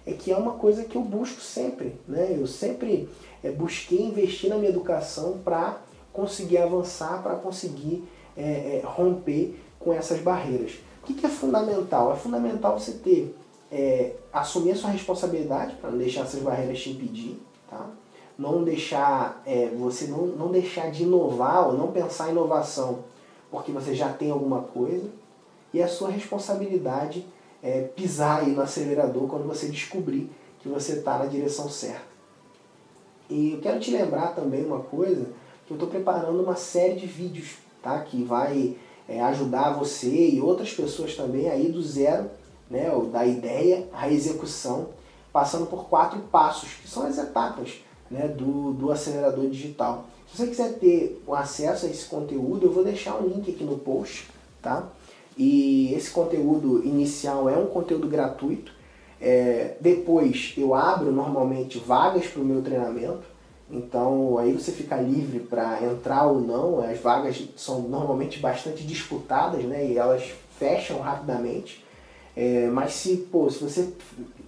é 0.07 0.13
que 0.13 0.31
é 0.31 0.37
uma 0.37 0.53
coisa 0.53 0.85
que 0.85 0.97
eu 0.97 1.03
busco 1.03 1.41
sempre. 1.41 1.95
Né? 2.07 2.37
Eu 2.39 2.47
sempre 2.47 3.09
é, 3.43 3.51
busquei 3.51 4.03
investir 4.03 4.51
na 4.51 4.57
minha 4.57 4.71
educação 4.71 5.39
para 5.45 5.81
conseguir 6.15 6.57
avançar, 6.57 7.23
para 7.23 7.35
conseguir 7.35 8.09
é, 8.35 8.43
é, 8.43 8.83
romper 8.83 9.61
com 9.79 9.93
essas 9.93 10.21
barreiras. 10.21 10.73
O 11.03 11.07
que, 11.07 11.13
que, 11.13 11.27
é 11.27 11.29
fundamental? 11.29 12.15
É 12.15 12.17
fundamental 12.17 12.79
você 12.79 12.93
ter, 12.93 13.37
é, 13.71 14.15
assumir 14.33 14.71
a 14.71 14.77
sua 14.77 14.89
responsabilidade 14.89 15.75
para 15.75 15.91
não 15.91 15.99
deixar 15.99 16.23
essas 16.23 16.41
barreiras 16.41 16.81
te 16.81 16.91
impedir, 16.91 17.39
tá? 17.69 17.87
não 18.39 18.65
deixar, 18.65 19.43
é, 19.45 19.69
você 19.79 20.07
não, 20.07 20.27
não 20.29 20.51
deixar 20.51 20.91
de 20.91 21.03
inovar 21.03 21.69
ou 21.69 21.75
não 21.75 21.93
pensar 21.93 22.29
em 22.29 22.33
inovação 22.33 23.05
porque 23.55 23.71
você 23.71 23.95
já 23.95 24.13
tem 24.13 24.33
alguma 24.33 24.63
coisa, 24.63 25.09
e 25.73 25.81
a 25.81 25.87
sua 25.87 26.11
responsabilidade 26.11 27.25
é 27.63 27.83
pisar 27.83 28.41
aí 28.41 28.51
no 28.51 28.61
acelerador 28.61 29.29
quando 29.29 29.47
você 29.47 29.69
descobrir 29.69 30.29
que 30.59 30.69
você 30.69 30.95
está 30.95 31.19
na 31.19 31.27
direção 31.27 31.69
certa. 31.69 32.03
E 33.31 33.53
eu 33.53 33.61
quero 33.61 33.79
te 33.79 33.93
lembrar 33.93 34.35
também 34.35 34.65
uma 34.67 34.81
coisa, 34.81 35.29
que 35.67 35.73
eu 35.73 35.77
estou 35.77 35.89
preparando 35.89 36.43
uma 36.43 36.57
série 36.57 36.95
de 36.95 37.07
vídeos, 37.07 37.57
tá? 37.83 38.01
Que 38.01 38.23
vai 38.23 38.77
é, 39.09 39.21
ajudar 39.21 39.75
você 39.75 40.31
e 40.31 40.41
outras 40.41 40.73
pessoas 40.73 41.15
também 41.15 41.49
aí 41.49 41.71
do 41.71 41.83
zero, 41.83 42.31
né? 42.71 42.91
Da 43.13 43.27
ideia 43.27 43.89
à 43.93 44.11
execução, 44.11 44.89
passando 45.33 45.67
por 45.67 45.87
quatro 45.89 46.21
passos, 46.21 46.71
que 46.83 46.89
são 46.89 47.07
as 47.07 47.19
etapas 47.19 47.75
né? 48.11 48.29
do, 48.29 48.73
do 48.73 48.93
acelerador 48.93 49.49
digital. 49.49 50.07
Se 50.31 50.39
você 50.39 50.47
quiser 50.49 50.79
ter 50.79 51.23
acesso 51.33 51.87
a 51.87 51.89
esse 51.89 52.07
conteúdo, 52.07 52.67
eu 52.67 52.73
vou 52.73 52.85
deixar 52.85 53.17
um 53.17 53.29
link 53.29 53.51
aqui 53.51 53.65
no 53.65 53.79
post, 53.79 54.29
tá? 54.61 54.89
E 55.37 55.93
esse 55.95 56.11
conteúdo 56.11 56.85
inicial 56.85 57.49
é 57.49 57.57
um 57.57 57.67
conteúdo 57.67 58.09
gratuito, 58.09 58.73
é, 59.21 59.77
depois 59.81 60.53
eu 60.57 60.75
abro 60.75 61.11
normalmente 61.11 61.79
vagas 61.79 62.27
para 62.27 62.43
o 62.43 62.45
meu 62.45 62.61
treinamento, 62.63 63.23
então 63.71 64.39
aí 64.39 64.53
você 64.53 64.71
fica 64.71 64.97
livre 64.97 65.41
para 65.41 65.83
entrar 65.83 66.27
ou 66.27 66.41
não. 66.41 66.81
As 66.81 66.99
vagas 66.99 67.43
são 67.57 67.83
normalmente 67.83 68.39
bastante 68.39 68.85
disputadas 68.85 69.65
né, 69.65 69.87
e 69.87 69.97
elas 69.97 70.33
fecham 70.59 71.01
rapidamente. 71.01 71.85
É, 72.37 72.69
mas 72.69 72.95
se, 72.95 73.17
pô, 73.31 73.49
se 73.49 73.63
você 73.63 73.93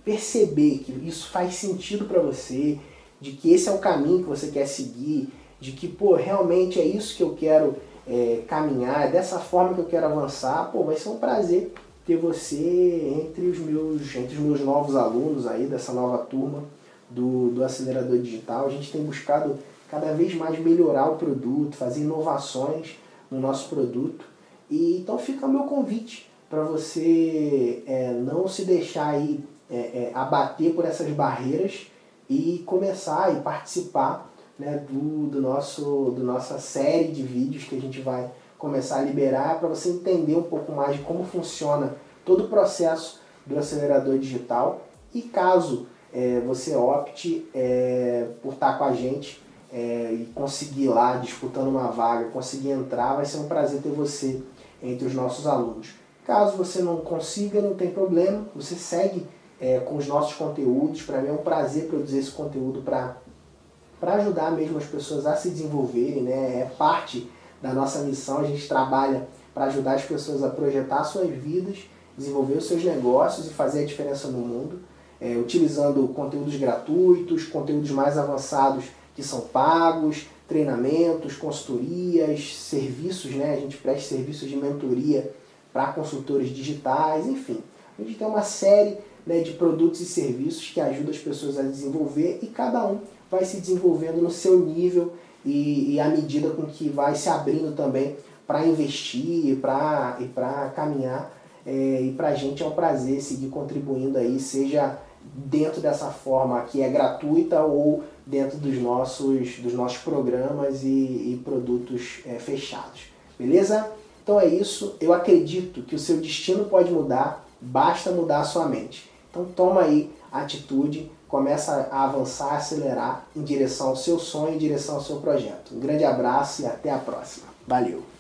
perceber 0.05 0.79
que 0.79 0.93
isso 1.07 1.31
faz 1.31 1.55
sentido 1.55 2.05
para 2.05 2.21
você, 2.21 2.79
de 3.21 3.33
que 3.33 3.53
esse 3.53 3.69
é 3.69 3.73
o 3.73 3.79
caminho 3.79 4.23
que 4.23 4.29
você 4.29 4.49
quer 4.49 4.67
seguir, 4.67 5.29
de 5.61 5.73
que 5.73 5.89
pô, 5.89 6.15
realmente 6.15 6.79
é 6.79 6.85
isso 6.85 7.17
que 7.17 7.23
eu 7.23 7.35
quero 7.35 7.77
é, 8.07 8.43
caminhar, 8.47 9.07
é 9.07 9.11
dessa 9.11 9.39
forma 9.39 9.75
que 9.75 9.81
eu 9.81 9.87
quero 9.87 10.07
avançar, 10.07 10.71
pô, 10.71 10.85
vai 10.85 10.97
ser 10.97 11.09
um 11.09 11.19
prazer 11.19 11.73
ter 12.07 12.17
você 12.17 13.15
entre 13.21 13.47
os 13.47 13.59
meus, 13.59 14.15
entre 14.15 14.37
os 14.37 14.41
meus 14.41 14.61
novos 14.61 14.95
alunos 14.95 15.47
aí, 15.47 15.67
dessa 15.67 15.93
nova 15.93 16.19
turma 16.19 16.63
do, 17.11 17.51
do 17.51 17.65
acelerador 17.65 18.19
digital. 18.19 18.67
A 18.67 18.71
gente 18.71 18.91
tem 18.91 19.03
buscado 19.03 19.59
cada 19.91 20.13
vez 20.13 20.35
mais 20.35 20.59
melhorar 20.59 21.11
o 21.11 21.17
produto, 21.17 21.77
fazer 21.77 22.01
inovações 22.01 22.97
no 23.31 23.41
nosso 23.41 23.69
produto. 23.69 24.25
E 24.71 24.99
então 24.99 25.19
fica 25.19 25.47
o 25.47 25.49
meu 25.49 25.65
convite 25.65 26.31
para 26.51 26.63
você 26.63 27.83
é, 27.87 28.13
não 28.13 28.47
se 28.49 28.65
deixar 28.65 29.09
aí 29.09 29.41
é, 29.71 29.77
é, 29.77 30.11
abater 30.15 30.75
por 30.75 30.85
essas 30.85 31.11
barreiras 31.11 31.87
e 32.29 32.63
começar 32.67 33.35
e 33.37 33.41
participar 33.41 34.31
né, 34.59 34.85
do, 34.89 35.29
do 35.29 35.41
nosso 35.41 36.13
do 36.17 36.23
nossa 36.23 36.59
série 36.59 37.09
de 37.09 37.23
vídeos 37.23 37.65
que 37.65 37.77
a 37.77 37.81
gente 37.81 38.01
vai 38.01 38.31
começar 38.59 38.99
a 38.99 39.03
liberar 39.03 39.59
para 39.59 39.69
você 39.69 39.91
entender 39.91 40.37
um 40.37 40.43
pouco 40.43 40.73
mais 40.73 40.97
de 40.97 41.03
como 41.03 41.25
funciona 41.25 41.95
todo 42.25 42.45
o 42.45 42.49
processo 42.49 43.21
do 43.45 43.59
acelerador 43.59 44.19
digital. 44.19 44.83
E 45.15 45.23
caso 45.23 45.87
é, 46.17 46.41
você 46.41 46.75
opte 46.75 47.47
é, 47.55 48.27
por 48.43 48.55
estar 48.55 48.79
com 48.79 48.85
a 48.85 48.93
gente 48.95 49.39
é, 49.71 50.11
e 50.15 50.33
conseguir 50.35 50.89
lá 50.89 51.17
disputando 51.17 51.69
uma 51.69 51.89
vaga, 51.89 52.31
conseguir 52.31 52.71
entrar, 52.71 53.17
vai 53.17 53.27
ser 53.27 53.37
um 53.37 53.47
prazer 53.47 53.83
ter 53.83 53.91
você 53.91 54.41
entre 54.83 55.07
os 55.07 55.15
nossos 55.15 55.47
alunos. 55.47 55.89
Caso 56.25 56.57
você 56.57 56.81
não 56.81 56.97
consiga, 56.97 57.61
não 57.61 57.75
tem 57.75 57.91
problema, 57.91 58.47
você 58.55 58.77
segue 58.77 59.27
é, 59.61 59.79
com 59.81 59.97
os 59.97 60.07
nossos 60.07 60.35
conteúdos. 60.35 61.03
Para 61.03 61.21
mim 61.21 61.29
é 61.29 61.33
um 61.33 61.37
prazer 61.37 61.87
produzir 61.87 62.21
esse 62.21 62.31
conteúdo 62.31 62.81
para 62.81 64.15
ajudar 64.15 64.53
mesmo 64.53 64.79
as 64.79 64.87
pessoas 64.87 65.27
a 65.27 65.37
se 65.37 65.51
desenvolverem, 65.51 66.23
né? 66.23 66.61
é 66.61 66.71
parte 66.79 67.31
da 67.61 67.75
nossa 67.75 67.99
missão. 67.99 68.39
A 68.39 68.45
gente 68.45 68.67
trabalha 68.67 69.29
para 69.53 69.67
ajudar 69.67 69.93
as 69.93 70.05
pessoas 70.05 70.43
a 70.43 70.49
projetar 70.49 71.05
suas 71.05 71.29
vidas, 71.29 71.81
desenvolver 72.17 72.55
os 72.55 72.67
seus 72.67 72.83
negócios 72.83 73.49
e 73.49 73.51
fazer 73.51 73.83
a 73.83 73.87
diferença 73.87 74.29
no 74.29 74.39
mundo, 74.39 74.81
é, 75.21 75.37
utilizando 75.37 76.07
conteúdos 76.09 76.57
gratuitos, 76.57 77.45
conteúdos 77.45 77.91
mais 77.91 78.19
avançados 78.19 78.85
que 79.15 79.23
são 79.23 79.41
pagos, 79.41 80.27
treinamentos, 80.47 81.37
consultorias, 81.37 82.55
serviços, 82.57 83.33
né? 83.33 83.55
A 83.55 83.61
gente 83.61 83.77
presta 83.79 84.15
serviços 84.15 84.49
de 84.49 84.57
mentoria 84.57 85.33
para 85.73 85.93
consultores 85.93 86.51
digitais, 86.51 87.27
enfim. 87.27 87.59
A 87.99 88.03
gente 88.03 88.19
tem 88.19 88.27
uma 88.27 88.43
série 88.43 88.99
né, 89.27 89.41
de 89.41 89.53
produtos 89.53 90.01
e 90.01 90.05
serviços 90.05 90.71
que 90.71 90.81
ajudam 90.81 91.11
as 91.11 91.19
pessoas 91.19 91.59
a 91.59 91.63
desenvolver 91.63 92.39
e 92.43 92.47
cada 92.47 92.87
um 92.87 93.01
vai 93.31 93.45
se 93.45 93.57
desenvolvendo 93.57 94.23
no 94.23 94.31
seu 94.31 94.61
nível 94.61 95.15
e, 95.45 95.95
e 95.95 96.01
à 96.01 96.09
medida 96.09 96.51
com 96.51 96.67
que 96.67 96.89
vai 96.89 97.15
se 97.15 97.29
abrindo 97.29 97.75
também 97.75 98.17
para 98.47 98.65
investir 98.67 99.57
pra, 99.57 100.19
e 100.21 100.27
para 100.27 100.71
caminhar. 100.71 101.33
É, 101.65 102.01
e 102.01 102.13
para 102.13 102.29
a 102.29 102.35
gente 102.35 102.63
é 102.63 102.67
um 102.67 102.71
prazer 102.71 103.21
seguir 103.21 103.49
contribuindo 103.49 104.19
aí, 104.19 104.39
seja 104.39 104.97
dentro 105.35 105.81
dessa 105.81 106.11
forma 106.11 106.63
que 106.63 106.83
é 106.83 106.89
gratuita 106.89 107.63
ou 107.63 108.05
dentro 108.25 108.59
dos 108.59 108.77
nossos, 108.79 109.59
dos 109.59 109.73
nossos 109.73 109.99
programas 109.99 110.83
e, 110.83 110.87
e 110.87 111.41
produtos 111.45 112.21
é, 112.27 112.39
fechados. 112.39 113.03
Beleza? 113.39 113.91
Então 114.23 114.41
é 114.41 114.47
isso. 114.47 114.97
Eu 115.01 115.13
acredito 115.13 115.83
que 115.83 115.95
o 115.95 115.99
seu 115.99 116.19
destino 116.19 116.65
pode 116.65 116.91
mudar, 116.91 117.47
basta 117.61 118.11
mudar 118.11 118.41
a 118.41 118.45
sua 118.45 118.67
mente. 118.67 119.09
Então 119.31 119.45
toma 119.45 119.83
aí 119.83 120.11
atitude, 120.33 121.11
começa 121.29 121.89
a 121.91 122.05
avançar, 122.05 122.57
acelerar 122.57 123.27
em 123.37 123.43
direção 123.43 123.89
ao 123.89 123.97
seu 123.97 124.19
sonho, 124.19 124.55
em 124.55 124.59
direção 124.59 124.97
ao 124.97 125.03
seu 125.03 125.17
projeto. 125.17 125.75
Um 125.75 125.81
grande 125.81 126.05
abraço 126.05 126.63
e 126.63 126.67
até 126.67 126.91
a 126.91 126.99
próxima. 126.99 127.47
Valeu! 127.67 128.16